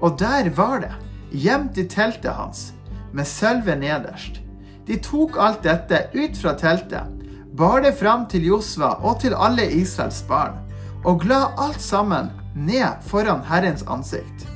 Og 0.00 0.16
der 0.20 0.50
var 0.56 0.80
det, 0.84 0.94
gjemt 1.34 1.78
i 1.78 1.86
teltet 1.90 2.32
hans, 2.34 2.72
med 3.12 3.28
sølvet 3.28 3.80
nederst. 3.82 4.40
De 4.86 4.98
tok 5.00 5.38
alt 5.40 5.62
dette 5.64 6.06
ut 6.14 6.36
fra 6.38 6.54
teltet, 6.60 7.10
bar 7.54 7.84
det 7.84 7.94
fram 7.96 8.26
til 8.30 8.46
Josva 8.50 8.96
og 9.02 9.20
til 9.22 9.34
alle 9.34 9.66
Israels 9.72 10.22
barn, 10.28 10.58
og 11.04 11.24
la 11.28 11.52
alt 11.60 11.80
sammen 11.80 12.32
ned 12.54 13.04
foran 13.06 13.44
Herrens 13.46 13.84
ansikt. 13.90 14.46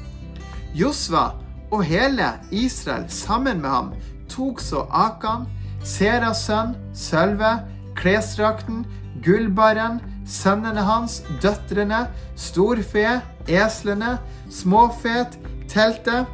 Josva 0.74 1.30
og 1.70 1.84
hele 1.84 2.32
Israel 2.50 3.04
sammen 3.12 3.60
med 3.60 3.70
ham 3.70 3.90
tok 4.28 4.60
så 4.60 4.86
Akan, 4.90 5.46
Seras 5.84 6.42
sønn, 6.46 6.74
sølvet, 6.92 7.64
klesdrakten, 7.96 8.82
gullbaren, 9.24 10.00
sønnene 10.26 10.82
hans, 10.84 11.20
døtrene, 11.42 12.06
storfe, 12.36 13.20
eslene, 13.48 14.16
småfet, 14.50 15.38
teltet 15.70 16.26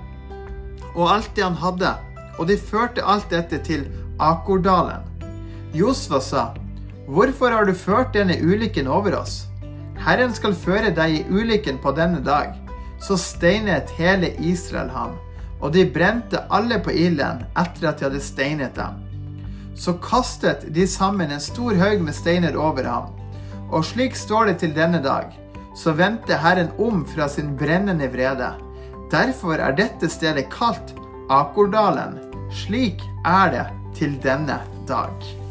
og 0.94 1.08
alt 1.10 1.30
det 1.36 1.44
han 1.44 1.58
hadde, 1.58 1.92
og 2.38 2.48
de 2.48 2.58
førte 2.58 3.04
alt 3.04 3.30
dette 3.30 3.60
til 3.66 3.86
Akordalen. 4.22 5.04
Josva 5.74 6.20
sa, 6.22 6.44
Hvorfor 7.06 7.52
har 7.52 7.66
du 7.68 7.74
ført 7.76 8.14
denne 8.14 8.38
ulykken 8.40 8.86
over 8.88 9.18
oss? 9.18 9.44
Herren 10.00 10.32
skal 10.34 10.54
føre 10.56 10.92
deg 10.94 11.18
i 11.18 11.24
ulykken 11.28 11.76
på 11.82 11.92
denne 11.96 12.22
dag 12.24 12.54
så 13.04 13.16
steinet 13.20 13.92
hele 13.98 14.32
Israel 14.40 14.88
ham, 14.90 15.18
og 15.60 15.74
de 15.76 15.84
brente 15.92 16.40
alle 16.52 16.78
på 16.82 16.92
ilden 16.92 17.44
etter 17.60 17.90
at 17.90 18.00
de 18.00 18.08
hadde 18.08 18.22
steinet 18.24 18.76
dem. 18.78 19.00
Så 19.76 19.96
kastet 20.02 20.68
de 20.74 20.86
sammen 20.88 21.32
en 21.34 21.42
stor 21.42 21.76
haug 21.80 22.04
med 22.06 22.16
steiner 22.16 22.56
over 22.56 22.88
ham, 22.88 23.12
og 23.70 23.84
slik 23.84 24.16
står 24.16 24.52
det 24.52 24.58
til 24.62 24.74
denne 24.76 25.02
dag. 25.04 25.32
Så 25.76 25.92
vendte 25.98 26.38
Herren 26.38 26.70
om 26.78 27.02
fra 27.10 27.26
sin 27.28 27.56
brennende 27.58 28.06
vrede. 28.12 28.52
Derfor 29.10 29.58
er 29.58 29.74
dette 29.74 30.08
stedet 30.08 30.46
kalt 30.52 30.94
Akordalen. 31.30 32.20
Slik 32.52 33.02
er 33.26 33.50
det 33.50 33.64
til 33.98 34.14
denne 34.22 34.60
dag. 34.88 35.43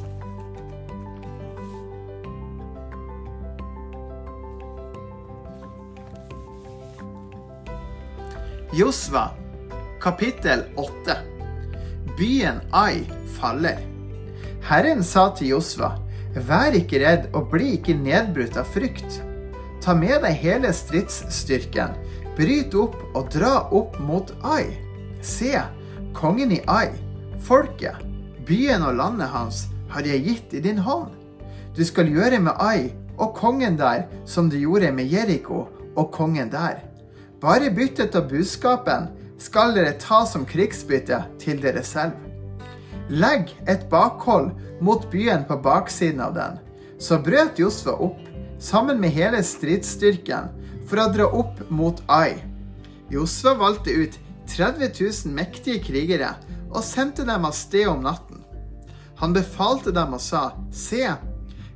Josva, 8.73 9.29
kapittel 10.01 10.63
8. 10.75 11.17
Byen 12.17 12.55
Ai 12.71 13.03
faller. 13.39 13.77
Herren 14.65 15.03
sa 15.05 15.27
til 15.37 15.51
Josva, 15.51 15.91
vær 16.33 16.73
ikke 16.73 17.03
redd 17.03 17.27
og 17.37 17.51
bli 17.51 17.75
ikke 17.75 17.93
nedbrutt 17.93 18.55
av 18.57 18.71
frykt. 18.73 19.19
Ta 19.83 19.93
med 19.93 20.23
deg 20.25 20.39
hele 20.41 20.71
stridsstyrken, 20.73 21.93
bryt 22.33 22.73
opp 22.73 22.95
og 23.13 23.29
dra 23.35 23.51
opp 23.69 23.99
mot 24.01 24.31
Ai. 24.41 24.71
Se, 25.21 25.51
kongen 26.17 26.55
i 26.55 26.63
Ai, 26.65 26.89
folket, 27.45 28.01
byen 28.47 28.87
og 28.87 28.97
landet 28.97 29.29
hans 29.35 29.67
har 29.93 30.09
jeg 30.09 30.23
gitt 30.25 30.55
i 30.57 30.63
din 30.65 30.81
hånd. 30.81 31.13
Du 31.77 31.83
skal 31.85 32.09
gjøre 32.09 32.41
med 32.41 32.57
Ai 32.57 32.89
og 33.19 33.37
kongen 33.37 33.77
der 33.77 34.07
som 34.25 34.49
du 34.49 34.57
gjorde 34.57 34.89
med 34.97 35.13
Jeriko 35.13 35.67
og 35.93 36.09
kongen 36.17 36.49
der. 36.49 36.81
Bare 37.43 37.71
byttet 37.71 38.15
av 38.15 38.29
buskapen 38.31 39.09
skal 39.39 39.73
dere 39.75 39.97
ta 39.99 40.21
som 40.23 40.45
krigsbytte 40.47 41.17
til 41.41 41.57
dere 41.59 41.81
selv. 41.83 42.15
Legg 43.11 43.51
et 43.67 43.83
bakhold 43.91 44.53
mot 44.79 45.03
byen 45.11 45.43
på 45.49 45.57
baksiden 45.65 46.21
av 46.23 46.37
den. 46.37 46.55
Så 47.03 47.19
brøt 47.19 47.59
Josfa 47.59 47.97
opp, 47.99 48.21
sammen 48.63 49.01
med 49.03 49.11
hele 49.11 49.43
stridsstyrken, 49.43 50.47
for 50.87 51.03
å 51.03 51.09
dra 51.11 51.27
opp 51.35 51.59
mot 51.67 51.99
Ai. 52.07 52.39
Josfa 53.11 53.57
valgte 53.59 53.91
ut 53.91 54.17
30 54.47 54.95
000 54.95 55.35
mektige 55.35 55.83
krigere 55.83 56.31
og 56.71 56.79
sendte 56.87 57.27
dem 57.27 57.43
av 57.43 57.59
sted 57.59 57.91
om 57.91 58.07
natten. 58.07 58.39
Han 59.19 59.35
befalte 59.35 59.91
dem 59.91 60.15
og 60.15 60.23
sa, 60.23 60.53
Se, 60.71 61.11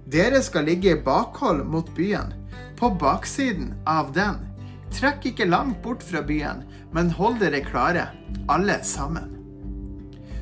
dere 0.07 0.39
skal 0.47 0.71
ligge 0.71 0.95
i 0.95 1.03
bakhold 1.03 1.67
mot 1.67 1.91
byen, 1.99 2.31
på 2.79 2.95
baksiden 3.03 3.73
av 3.83 4.15
den. 4.15 4.46
Trekk 4.93 5.25
ikke 5.31 5.49
langt 5.49 5.81
bort 5.83 6.03
fra 6.03 6.21
byen, 6.25 6.63
men 6.95 7.11
hold 7.11 7.41
dere 7.41 7.61
klare, 7.65 8.07
alle 8.49 8.79
sammen. 8.87 9.33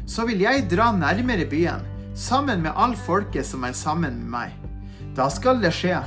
Så 0.05 0.27
vil 0.29 0.43
jeg 0.45 0.67
dra 0.69 0.91
nærmere 0.93 1.47
byen, 1.49 1.81
sammen 2.15 2.61
med 2.61 2.77
all 2.77 2.95
folket 2.95 3.45
som 3.47 3.65
er 3.65 3.73
sammen 3.75 4.21
med 4.21 4.31
meg. 4.37 4.53
Da 5.17 5.27
skal 5.33 5.61
det 5.63 5.73
skje. 5.75 5.97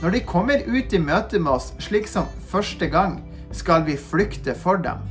Når 0.00 0.14
de 0.14 0.20
kommer 0.24 0.62
ut 0.64 0.94
i 0.96 1.00
møte 1.02 1.40
med 1.42 1.58
oss 1.58 1.72
slik 1.82 2.08
som 2.08 2.28
første 2.48 2.88
gang, 2.88 3.18
skal 3.52 3.84
vi 3.84 3.98
flykte 3.98 4.54
for 4.56 4.80
dem. 4.80 5.02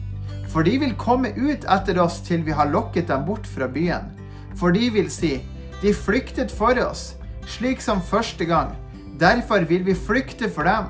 For 0.50 0.66
de 0.66 0.80
vil 0.82 0.96
komme 0.98 1.30
ut 1.38 1.68
etter 1.70 2.00
oss 2.02 2.22
til 2.26 2.42
vi 2.48 2.56
har 2.56 2.72
lokket 2.72 3.10
dem 3.12 3.28
bort 3.28 3.46
fra 3.46 3.68
byen. 3.70 4.08
For 4.58 4.74
de 4.74 4.90
vil 4.96 5.12
si, 5.14 5.36
de 5.84 5.94
flyktet 5.94 6.52
for 6.52 6.80
oss, 6.82 7.14
slik 7.46 7.84
som 7.84 8.02
første 8.02 8.48
gang. 8.50 8.74
Derfor 9.20 9.68
vil 9.68 9.86
vi 9.86 9.94
flykte 9.94 10.50
for 10.50 10.66
dem 10.66 10.90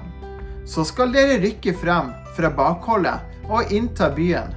så 0.69 0.85
skal 0.85 1.13
dere 1.13 1.39
rykke 1.41 1.73
frem 1.81 2.11
fra 2.37 2.51
bakholdet 2.53 3.25
og 3.49 3.71
innta 3.73 4.11
byen. 4.13 4.53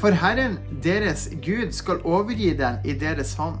For 0.00 0.16
Herren 0.16 0.56
deres 0.80 1.26
Gud 1.44 1.74
skal 1.76 2.00
overgi 2.08 2.54
den 2.56 2.78
i 2.88 2.94
deres 2.96 3.34
hånd. 3.36 3.58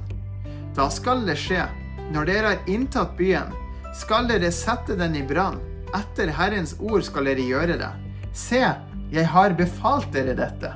Da 0.76 0.88
skal 0.88 1.26
det 1.26 1.36
skje, 1.36 1.66
når 2.14 2.28
dere 2.30 2.52
har 2.54 2.70
inntatt 2.70 3.12
byen, 3.18 3.50
skal 3.94 4.30
dere 4.30 4.48
sette 4.54 4.96
den 4.96 5.18
i 5.18 5.24
brann. 5.26 5.58
Etter 5.92 6.30
Herrens 6.32 6.76
ord 6.78 7.02
skal 7.04 7.28
dere 7.28 7.44
gjøre 7.44 7.76
det. 7.80 7.90
Se, 8.32 8.62
jeg 9.12 9.26
har 9.26 9.56
befalt 9.58 10.08
dere 10.14 10.36
dette. 10.38 10.70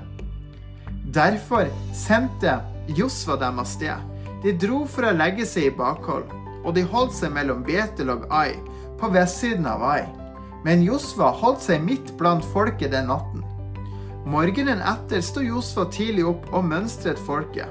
Derfor 1.14 1.70
sendte 1.96 2.58
Josva 2.98 3.38
dem 3.40 3.62
av 3.62 3.70
sted. 3.70 4.10
De 4.42 4.52
dro 4.60 4.82
for 4.90 5.08
å 5.08 5.14
legge 5.16 5.46
seg 5.48 5.70
i 5.70 5.76
bakhold, 5.78 6.26
og 6.64 6.74
de 6.76 6.84
holdt 6.90 7.14
seg 7.16 7.32
mellom 7.32 7.62
Betel 7.64 8.12
og 8.12 8.26
Ai, 8.34 8.58
på 9.00 9.08
vestsiden 9.14 9.70
av 9.70 9.86
Ai. 9.86 10.23
Men 10.64 10.84
Josva 10.84 11.28
holdt 11.42 11.64
seg 11.66 11.82
midt 11.84 12.14
blant 12.18 12.44
folket 12.54 12.94
den 12.94 13.10
natten. 13.12 13.42
Morgenen 14.24 14.80
etter 14.80 15.20
sto 15.20 15.42
Josva 15.44 15.84
tidlig 15.92 16.24
opp 16.30 16.46
og 16.56 16.64
mønstret 16.64 17.20
folket. 17.26 17.68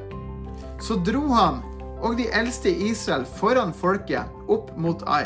Så 0.84 1.00
dro 1.02 1.26
han 1.34 1.64
og 2.04 2.20
de 2.20 2.28
eldste 2.36 2.70
i 2.70 2.92
Israel 2.92 3.26
foran 3.40 3.74
folket 3.74 4.30
opp 4.52 4.70
mot 4.78 5.02
Ai. 5.10 5.26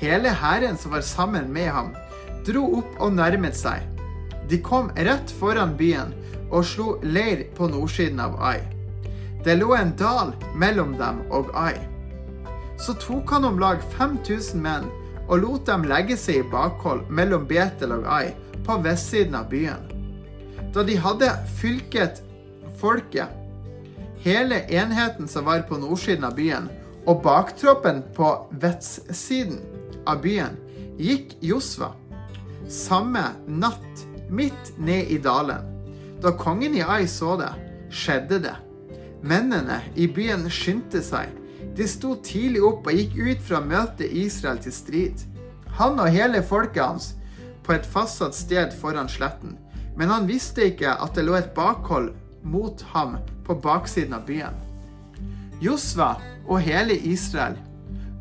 Hele 0.00 0.32
hæren 0.32 0.78
som 0.80 0.94
var 0.96 1.04
sammen 1.04 1.52
med 1.52 1.68
ham, 1.72 1.92
dro 2.46 2.64
opp 2.78 2.96
og 3.02 3.12
nærmet 3.18 3.56
seg. 3.58 3.84
De 4.48 4.60
kom 4.62 4.88
rett 4.96 5.32
foran 5.40 5.74
byen 5.76 6.14
og 6.46 6.64
slo 6.64 6.94
leir 7.02 7.48
på 7.56 7.68
nordsiden 7.68 8.22
av 8.22 8.38
Ai. 8.40 8.60
Det 9.44 9.58
lå 9.58 9.74
en 9.76 9.92
dal 9.98 10.32
mellom 10.56 10.94
dem 10.96 11.20
og 11.34 11.50
Ai. 11.58 11.74
Så 12.80 12.94
tok 13.02 13.30
han 13.34 13.44
om 13.44 13.58
lag 13.60 13.82
5000 13.98 14.62
menn 14.62 14.88
og 15.26 15.42
lot 15.42 15.66
dem 15.66 15.86
legge 15.88 16.16
seg 16.18 16.40
i 16.40 16.48
bakhold 16.52 17.08
mellom 17.10 17.46
Betel 17.48 17.94
og 17.96 18.06
Ai 18.10 18.34
på 18.66 18.78
vestsiden 18.84 19.36
av 19.38 19.50
byen. 19.50 19.82
Da 20.74 20.84
de 20.86 20.96
hadde 21.00 21.30
fylket 21.60 22.22
folket, 22.80 23.30
hele 24.22 24.62
enheten 24.72 25.28
som 25.30 25.46
var 25.46 25.64
på 25.68 25.78
nordsiden 25.80 26.26
av 26.26 26.36
byen, 26.38 26.70
og 27.06 27.22
baktroppen 27.22 28.02
på 28.16 28.32
vestsiden 28.62 29.60
av 30.06 30.20
byen, 30.24 30.58
gikk 30.98 31.36
Josva 31.44 31.92
samme 32.68 33.22
natt 33.46 34.06
midt 34.30 34.72
ned 34.78 35.10
i 35.10 35.18
dalen. 35.22 35.62
Da 36.22 36.32
kongen 36.34 36.74
i 36.74 36.82
Ai 36.82 37.06
så 37.06 37.36
det, 37.38 37.52
skjedde 37.90 38.40
det. 38.42 38.54
Mennene 39.26 39.80
i 39.94 40.08
byen 40.10 40.46
skyndte 40.50 41.02
seg 41.04 41.30
de 41.76 41.86
sto 41.88 42.14
tidlig 42.24 42.62
opp 42.64 42.86
og 42.88 42.96
gikk 42.96 43.16
ut 43.20 43.42
fra 43.44 43.60
å 43.60 43.68
møte 43.68 44.08
Israel 44.08 44.60
til 44.64 44.72
strid. 44.72 45.24
Han 45.76 46.00
og 46.00 46.12
hele 46.12 46.40
folket 46.44 46.82
hans 46.82 47.10
på 47.66 47.74
et 47.74 47.86
fastsatt 47.86 48.36
sted 48.36 48.72
foran 48.80 49.10
sletten. 49.12 49.58
Men 49.96 50.12
han 50.12 50.28
visste 50.28 50.70
ikke 50.70 50.94
at 50.96 51.16
det 51.16 51.26
lå 51.26 51.36
et 51.36 51.52
bakhold 51.56 52.12
mot 52.46 52.82
ham 52.94 53.16
på 53.44 53.56
baksiden 53.60 54.16
av 54.16 54.24
byen. 54.28 54.56
Josva 55.60 56.14
og 56.46 56.60
hele 56.64 56.96
Israel 57.08 57.56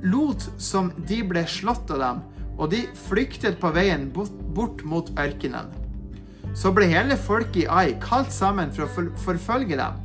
lot 0.06 0.50
som 0.62 0.91
de 1.08 1.22
ble 1.26 1.46
slått 1.50 1.91
av 1.94 2.02
dem, 2.02 2.22
og 2.56 2.72
de 2.72 2.84
flyktet 3.08 3.58
på 3.60 3.72
veien 3.76 4.08
bort 4.13 4.84
mot 4.88 5.10
ørkenen. 5.20 5.72
Så 6.56 6.72
ble 6.76 6.88
hele 6.88 7.18
folket 7.20 7.65
i 7.65 7.68
Ai 7.68 7.96
kalt 8.04 8.32
sammen 8.32 8.72
for 8.76 8.86
å 8.86 9.08
forfølge 9.26 9.80
dem, 9.80 9.98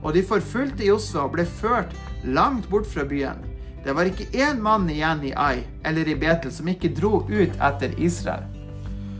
og 0.00 0.14
de 0.14 0.22
forfulgte 0.24 0.86
Josva 0.86 1.26
og 1.26 1.34
ble 1.34 1.44
ført 1.58 1.92
langt 2.24 2.68
bort 2.70 2.86
fra 2.86 3.04
byen. 3.04 3.44
Det 3.84 3.94
var 3.94 4.08
ikke 4.10 4.30
én 4.32 4.60
mann 4.60 4.88
igjen 4.90 5.22
i 5.24 5.32
Ai 5.36 5.62
eller 5.86 6.08
i 6.08 6.16
Betel 6.18 6.52
som 6.52 6.68
ikke 6.68 6.90
dro 6.96 7.22
ut 7.28 7.54
etter 7.56 7.94
Israel. 7.96 8.44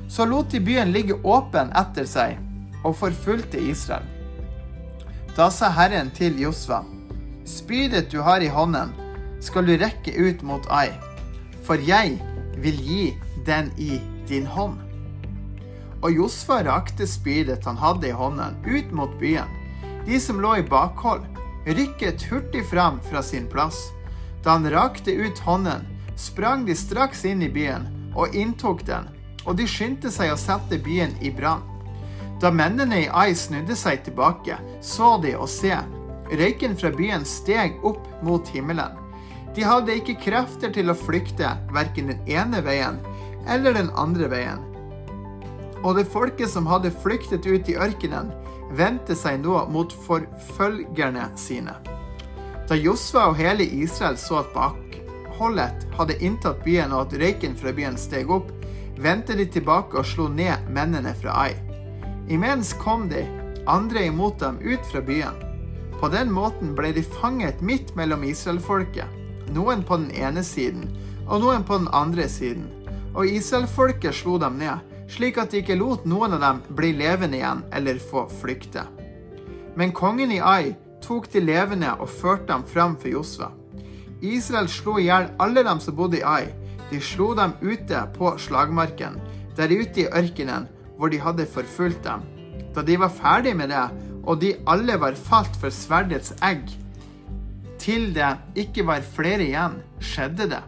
Så 0.08 0.24
lot 0.26 0.50
de 0.50 0.60
byen 0.60 0.92
ligge 0.92 1.18
åpen 1.24 1.70
etter 1.76 2.08
seg 2.08 2.38
og 2.84 2.96
forfulgte 2.96 3.60
Israel. 3.60 4.06
Da 5.36 5.50
sa 5.54 5.70
Herren 5.70 6.10
til 6.10 6.40
Josva, 6.40 6.82
spydet 7.46 8.10
du 8.10 8.20
har 8.26 8.42
i 8.42 8.50
hånden, 8.50 8.90
skal 9.40 9.68
du 9.68 9.76
rekke 9.78 10.16
ut 10.18 10.42
mot 10.42 10.64
Ai, 10.74 10.90
for 11.62 11.78
jeg 11.78 12.16
vil 12.58 12.80
gi 12.82 13.04
den 13.46 13.70
i 13.78 14.00
din 14.28 14.46
hånd. 14.46 14.80
Og 16.02 16.14
Josva 16.14 16.60
rakte 16.66 17.06
spydet 17.06 17.66
han 17.66 17.78
hadde 17.78 18.10
i 18.10 18.14
hånden, 18.14 18.58
ut 18.66 18.90
mot 18.92 19.14
byen. 19.20 19.50
De 20.06 20.18
som 20.22 20.40
lå 20.42 20.56
i 20.58 20.66
bakhold, 20.66 21.22
rykket 21.68 22.22
hurtig 22.30 22.64
fram 22.70 23.00
fra 23.10 23.22
sin 23.22 23.46
plass. 23.50 23.78
Da 24.44 24.56
han 24.56 24.70
rakte 24.70 25.12
ut 25.12 25.38
hånden, 25.38 25.86
sprang 26.16 26.66
de 26.66 26.76
straks 26.76 27.24
inn 27.24 27.42
i 27.42 27.50
byen 27.52 27.88
og 28.16 28.34
inntok 28.34 28.84
den, 28.86 29.08
og 29.44 29.58
de 29.58 29.66
skyndte 29.68 30.10
seg 30.12 30.32
å 30.32 30.38
sette 30.40 30.80
byen 30.82 31.14
i 31.20 31.30
brann. 31.34 31.64
Da 32.40 32.50
mennene 32.54 33.02
i 33.02 33.10
Ai 33.10 33.34
snudde 33.34 33.74
seg 33.76 34.04
tilbake, 34.06 34.58
så 34.80 35.16
de 35.22 35.34
og 35.36 35.48
se, 35.50 35.74
røyken 36.30 36.76
fra 36.78 36.92
byen 36.94 37.26
steg 37.26 37.78
opp 37.86 38.06
mot 38.22 38.48
himmelen. 38.54 38.94
De 39.56 39.64
hadde 39.66 39.96
ikke 39.98 40.20
krefter 40.22 40.70
til 40.74 40.92
å 40.92 40.98
flykte 40.98 41.50
verken 41.74 42.12
den 42.12 42.20
ene 42.30 42.60
veien 42.62 43.00
eller 43.50 43.74
den 43.74 43.90
andre 43.98 44.28
veien. 44.30 44.62
Og 45.82 45.96
det 45.98 46.08
folket 46.12 46.50
som 46.52 46.66
hadde 46.70 46.94
flyktet 47.02 47.46
ut 47.46 47.70
i 47.70 47.78
ørkenen, 47.78 48.30
vendte 48.76 49.16
seg 49.16 49.40
nå 49.44 49.62
mot 49.72 49.92
forfølgerne 50.06 51.30
sine. 51.40 51.74
Da 52.68 52.76
Josva 52.76 53.30
og 53.30 53.38
hele 53.38 53.64
Israel 53.64 54.18
så 54.20 54.42
at 54.42 54.52
bakholdet 54.52 55.86
hadde 55.96 56.18
inntatt 56.24 56.60
byen 56.66 56.92
og 56.92 57.06
at 57.06 57.18
røyken 57.22 57.56
fra 57.56 57.72
byen 57.72 57.96
steg 58.00 58.30
opp, 58.30 58.50
vendte 58.98 59.36
de 59.38 59.46
tilbake 59.48 60.00
og 60.00 60.06
slo 60.06 60.28
ned 60.28 60.68
mennene 60.74 61.14
fra 61.20 61.46
Ai. 61.46 61.52
Imens 62.28 62.74
kom 62.76 63.06
de, 63.08 63.22
andre 63.68 64.08
imot 64.10 64.40
dem, 64.42 64.58
ut 64.60 64.84
fra 64.90 65.00
byen. 65.00 65.38
På 65.98 66.10
den 66.12 66.30
måten 66.32 66.74
ble 66.78 66.92
de 66.94 67.02
fanget 67.02 67.62
midt 67.64 67.94
mellom 67.96 68.26
israelfolket, 68.26 69.08
noen 69.54 69.80
på 69.86 69.96
den 70.02 70.12
ene 70.12 70.44
siden 70.44 70.84
og 71.28 71.42
noen 71.42 71.64
på 71.66 71.78
den 71.80 71.88
andre 71.92 72.28
siden. 72.30 72.68
Og 73.16 73.26
Israelfolket 73.26 74.14
slo 74.14 74.36
dem 74.40 74.58
ned, 74.60 74.78
slik 75.08 75.38
at 75.40 75.52
de 75.52 75.62
ikke 75.62 75.78
lot 75.78 76.04
noen 76.08 76.36
av 76.36 76.42
dem 76.44 76.60
bli 76.76 76.92
levende 76.96 77.40
igjen 77.40 77.64
eller 77.74 78.00
få 78.02 78.26
flykte. 78.40 78.84
Men 79.78 79.94
kongen 79.96 80.32
i 80.34 80.40
Ai 80.42 80.74
tok 81.04 81.28
de 81.32 81.40
levende 81.44 81.94
og 81.98 82.10
førte 82.10 82.50
dem 82.52 82.64
fram 82.66 82.96
for 82.98 83.12
Josva. 83.12 83.52
Israel 84.20 84.68
slo 84.68 84.96
i 84.98 85.06
hjel 85.06 85.30
alle 85.38 85.62
dem 85.66 85.80
som 85.80 85.96
bodde 85.96 86.20
i 86.20 86.26
Ai. 86.26 86.48
De 86.90 87.00
slo 87.04 87.34
dem 87.36 87.52
ute 87.60 88.00
på 88.16 88.32
slagmarken, 88.40 89.18
der 89.56 89.70
ute 89.70 90.04
i 90.04 90.08
ørkenen 90.08 90.66
hvor 90.98 91.12
de 91.12 91.20
hadde 91.22 91.46
forfulgt 91.46 92.02
dem. 92.04 92.24
Da 92.74 92.82
de 92.82 92.96
var 92.98 93.12
ferdig 93.14 93.54
med 93.56 93.70
det, 93.70 93.86
og 94.24 94.40
de 94.42 94.56
alle 94.68 94.98
var 95.00 95.16
falt 95.16 95.54
for 95.60 95.72
sverdets 95.72 96.34
egg, 96.44 96.66
til 97.78 98.10
det 98.16 98.34
ikke 98.58 98.84
var 98.88 99.06
flere 99.06 99.46
igjen, 99.46 99.78
skjedde 100.02 100.48
det. 100.50 100.64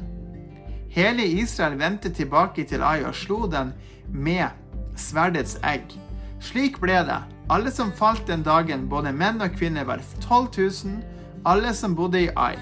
Hele 0.91 1.27
Israel 1.27 1.77
vendte 1.79 2.11
tilbake 2.15 2.65
til 2.67 2.83
Ai 2.87 3.03
og 3.07 3.15
slo 3.15 3.45
den 3.51 3.75
med 4.13 4.49
sverdets 4.97 5.57
egg. 5.67 5.95
Slik 6.41 6.81
ble 6.81 7.03
det. 7.09 7.21
Alle 7.51 7.71
som 7.75 7.93
falt 7.93 8.27
den 8.29 8.45
dagen, 8.47 8.87
både 8.89 9.13
menn 9.13 9.43
og 9.43 9.57
kvinner, 9.57 9.85
var 9.89 10.03
12 10.23 10.49
000, 10.57 11.01
alle 11.45 11.75
som 11.75 11.97
bodde 11.99 12.25
i 12.27 12.33
Ai. 12.39 12.57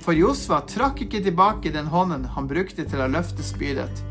For 0.00 0.16
Josva 0.16 0.62
trakk 0.68 1.02
ikke 1.04 1.22
tilbake 1.24 1.72
den 1.72 1.90
hånden 1.92 2.24
han 2.34 2.48
brukte 2.50 2.86
til 2.88 3.02
å 3.04 3.10
løfte 3.10 3.44
spydet, 3.44 4.02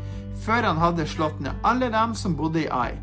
før 0.44 0.70
han 0.70 0.80
hadde 0.80 1.08
slått 1.10 1.40
ned 1.42 1.66
alle 1.66 1.90
dem 1.92 2.14
som 2.16 2.36
bodde 2.38 2.64
i 2.64 2.70
Ai. 2.72 2.94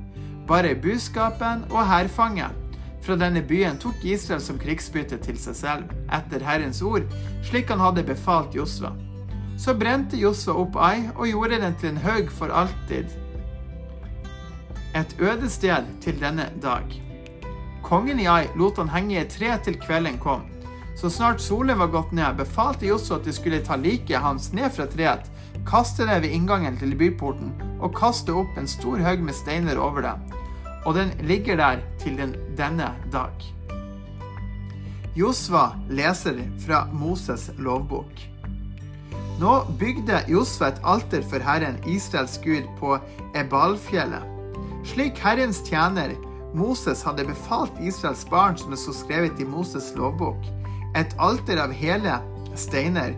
Bare 0.48 0.74
buskapen 0.80 1.66
og 1.70 1.84
hærfanget 1.86 2.64
fra 3.08 3.16
denne 3.16 3.40
byen 3.40 3.78
tok 3.80 4.02
Israel 4.04 4.42
som 4.44 4.58
krigsbytte 4.60 5.16
til 5.24 5.38
seg 5.40 5.56
selv, 5.56 5.92
etter 6.12 6.44
Herrens 6.44 6.82
ord, 6.84 7.06
slik 7.48 7.70
han 7.72 7.80
hadde 7.80 8.04
befalt 8.04 8.56
Josva. 8.58 8.92
Så 9.58 9.72
brente 9.80 10.20
Josva 10.20 10.58
opp 10.60 10.76
Ai 10.76 11.08
og 11.14 11.30
gjorde 11.30 11.62
den 11.62 11.78
til 11.80 11.94
en 11.94 12.02
haug 12.04 12.34
for 12.36 12.52
alltid. 12.52 13.08
Et 14.98 15.20
øde 15.22 15.50
sted 15.50 15.86
til 16.02 16.18
denne 16.18 16.48
dag. 16.62 16.94
Kongen 17.86 18.20
i 18.20 18.26
Ai 18.26 18.48
lot 18.58 18.80
han 18.82 18.90
henge 18.90 19.20
i 19.20 19.28
tre 19.30 19.52
til 19.64 19.76
kvelden 19.78 20.18
kom. 20.18 20.48
Så 20.98 21.12
snart 21.14 21.42
solen 21.42 21.78
var 21.78 21.92
gått 21.94 22.14
ned, 22.18 22.40
befalte 22.40 22.88
Josua 22.88 23.20
at 23.20 23.28
de 23.28 23.34
skulle 23.36 23.62
ta 23.62 23.76
liket 23.78 24.24
hans 24.24 24.50
ned 24.58 24.72
fra 24.74 24.88
treet, 24.90 25.28
kaste 25.70 26.08
det 26.10 26.24
ved 26.24 26.34
inngangen 26.34 26.80
til 26.80 26.96
byporten 26.98 27.52
og 27.78 27.94
kaste 28.00 28.34
opp 28.34 28.58
en 28.58 28.70
stor 28.70 29.04
haug 29.06 29.22
med 29.22 29.38
steiner 29.38 29.78
over 29.78 30.02
det. 30.08 30.16
Og 30.86 30.96
den 30.98 31.12
ligger 31.30 31.60
der 31.62 31.84
til 32.02 32.18
den, 32.18 32.34
denne 32.58 32.90
dag. 33.14 33.46
Josva 35.18 35.76
leser 35.90 36.42
fra 36.66 36.88
Moses 36.94 37.52
lovbok. 37.58 38.24
Nå 39.38 39.54
bygde 39.78 40.24
Josva 40.32 40.72
et 40.72 40.82
alter 40.82 41.22
for 41.22 41.46
Herren, 41.46 41.78
Israels 41.86 42.40
Gud, 42.42 42.66
på 42.80 42.98
Ebalfjellet. 43.38 44.37
Slik 44.88 45.20
Herrens 45.20 45.60
tjener 45.68 46.16
Moses 46.56 47.04
hadde 47.04 47.26
befalt 47.28 47.76
Israels 47.84 48.24
barn, 48.30 48.56
som 48.58 48.72
det 48.72 48.80
sto 48.80 48.94
skrevet 48.96 49.40
i 49.40 49.46
Moses 49.46 49.92
lovbok 49.98 50.48
et 50.96 51.14
alter 51.22 51.60
av 51.62 51.74
hele 51.76 52.16
steiner, 52.58 53.14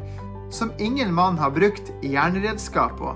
som 0.52 0.74
ingen 0.82 1.14
mann 1.14 1.38
har 1.38 1.54
brukt 1.54 1.92
jernredskap 2.02 2.98
på. 2.98 3.14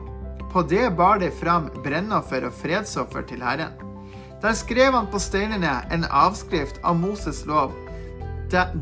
På 0.54 0.62
det 0.70 0.92
bar 0.98 1.20
de 1.20 1.32
fram 1.34 1.68
brennoffer 1.84 2.46
og 2.48 2.54
fredsoffer 2.54 3.26
til 3.28 3.42
Herren. 3.44 3.74
Der 4.44 4.54
skrev 4.54 4.94
han 4.94 5.10
på 5.10 5.20
steinene 5.24 5.80
en 5.92 6.06
avskrift 6.06 6.78
av 6.84 7.00
Moses 7.00 7.46
lov, 7.50 7.74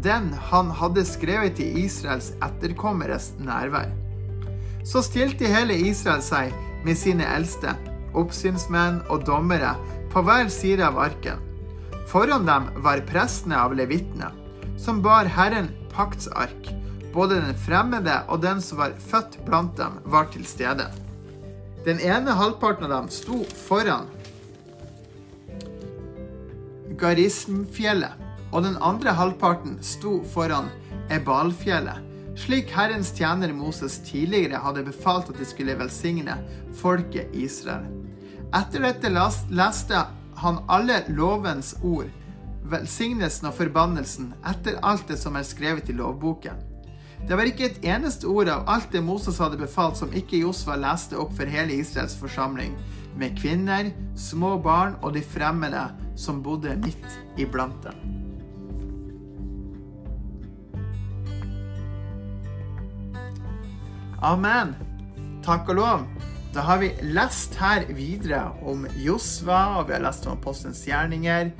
den 0.03 0.33
han 0.51 0.71
hadde 0.75 1.05
skrevet 1.07 1.61
i 1.63 1.69
Israels 1.85 2.33
etterkommeres 2.43 3.31
nærvær. 3.39 3.87
Så 4.83 5.05
stilte 5.05 5.47
hele 5.47 5.77
Israel 5.87 6.19
seg 6.25 6.51
med 6.83 6.99
sine 6.99 7.23
eldste, 7.37 7.71
oppsynsmenn 8.17 9.01
og 9.09 9.25
dommere 9.27 9.75
på 10.11 10.23
hver 10.25 10.49
side 10.51 10.85
av 10.85 10.99
arken. 10.99 11.39
Foran 12.11 12.45
dem 12.47 12.67
var 12.83 13.03
prestene 13.07 13.59
av 13.61 13.75
levitene 13.77 14.31
som 14.81 15.01
bar 15.01 15.29
Herren 15.29 15.69
paktsark. 15.93 16.71
Både 17.13 17.41
den 17.43 17.55
fremmede 17.55 18.21
og 18.31 18.41
den 18.41 18.61
som 18.63 18.79
var 18.79 18.95
født 19.11 19.37
blant 19.45 19.75
dem, 19.77 19.99
var 20.05 20.29
til 20.31 20.45
stede. 20.47 20.87
Den 21.85 21.99
ene 21.99 22.35
halvparten 22.37 22.87
av 22.87 22.93
dem 22.93 23.09
sto 23.11 23.41
foran 23.67 24.07
Garismfjellet, 27.01 28.13
og 28.51 28.63
den 28.67 28.77
andre 28.83 29.15
halvparten 29.17 29.79
sto 29.85 30.19
foran 30.33 30.69
Ebalfjellet, 31.11 31.99
slik 32.39 32.71
Herrens 32.71 33.11
tjener 33.17 33.51
Moses 33.55 33.97
tidligere 34.07 34.61
hadde 34.63 34.85
befalt 34.87 35.31
at 35.33 35.39
de 35.41 35.47
skulle 35.47 35.75
velsigne 35.79 36.37
folket 36.79 37.33
Israel. 37.35 38.00
Etter 38.51 38.83
dette 38.83 39.09
leste 39.11 40.01
han 40.41 40.57
alle 40.67 41.03
lovens 41.07 41.75
ord 41.83 42.09
velsignelsen 42.71 43.49
og 43.49 43.57
forbannelsen 43.57 44.33
etter 44.47 44.79
alt 44.85 45.07
det 45.09 45.17
som 45.19 45.37
er 45.37 45.47
skrevet 45.47 45.89
i 45.91 45.95
lovboken. 45.97 46.59
Det 47.27 47.37
var 47.37 47.45
ikke 47.45 47.67
et 47.67 47.83
eneste 47.85 48.25
ord 48.29 48.49
av 48.49 48.65
alt 48.71 48.89
det 48.93 49.03
Moses 49.05 49.37
hadde 49.41 49.59
befalt 49.59 49.99
som 49.99 50.13
ikke 50.17 50.41
Josfa 50.41 50.77
leste 50.79 51.19
opp 51.21 51.35
for 51.37 51.49
hele 51.49 51.77
Israels 51.77 52.15
forsamling, 52.17 52.73
med 53.15 53.35
kvinner, 53.37 53.91
små 54.15 54.55
barn 54.63 54.95
og 55.01 55.13
de 55.17 55.21
fremmede 55.21 55.83
som 56.17 56.41
bodde 56.43 56.77
midt 56.81 57.19
iblant 57.37 57.77
dem. 57.85 58.17
Amen. 64.21 64.75
Takk 65.45 65.69
og 65.73 65.81
lov. 65.81 66.30
Da 66.51 66.65
har 66.67 66.81
vi 66.81 66.89
lest 67.15 67.55
her 67.55 67.85
videre 67.95 68.49
om 68.67 68.83
Josva, 68.99 69.79
og 69.79 69.87
vi 69.87 69.95
har 69.95 70.03
lest 70.03 70.25
om 70.27 70.35
apostelens 70.35 70.83
gjerninger. 70.83 71.53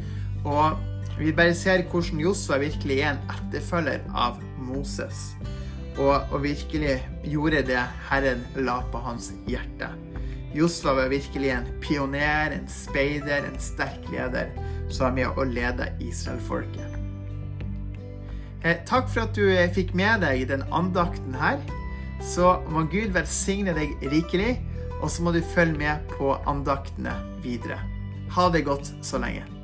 Og 0.44 0.82
vi 1.16 1.32
bare 1.36 1.56
ser 1.56 1.86
hvordan 1.88 2.20
Josva 2.20 2.58
virkelig 2.60 2.98
er 3.00 3.14
en 3.14 3.22
etterfølger 3.32 4.04
av 4.12 4.42
Moses. 4.60 5.30
Og, 5.96 6.18
og, 6.32 6.42
virkelig 6.44 6.98
gjorde 7.28 7.62
det 7.68 7.82
Herren 8.10 8.44
la 8.56 8.80
på 8.92 9.00
hans 9.04 9.30
hjerte. 9.48 9.88
Josva 10.56 10.98
var 10.98 11.12
virkelig 11.12 11.54
en 11.56 11.70
pioner, 11.84 12.52
en 12.56 12.68
speider, 12.68 13.46
en 13.48 13.60
sterk 13.64 14.08
leder 14.12 14.52
som 14.92 15.06
var 15.08 15.16
med 15.16 15.40
å 15.40 15.46
lede 15.48 15.88
Israelfolket. 16.04 16.98
Eh, 18.64 18.84
takk 18.88 19.08
for 19.08 19.24
at 19.24 19.40
du 19.40 19.46
eh, 19.48 19.72
fikk 19.72 19.96
med 19.96 20.26
deg 20.26 20.50
den 20.52 20.68
andakten 20.76 21.38
her. 21.40 21.64
Så 22.22 22.58
må 22.70 22.84
Gud 22.92 23.16
velsigne 23.16 23.74
deg 23.78 23.96
rikelig, 24.12 24.60
og 25.02 25.10
så 25.12 25.26
må 25.26 25.34
du 25.34 25.42
følge 25.54 25.78
med 25.78 26.14
på 26.14 26.36
andaktene 26.50 27.16
videre. 27.44 27.80
Ha 28.36 28.50
det 28.54 28.66
godt 28.68 28.94
så 29.06 29.20
lenge. 29.22 29.61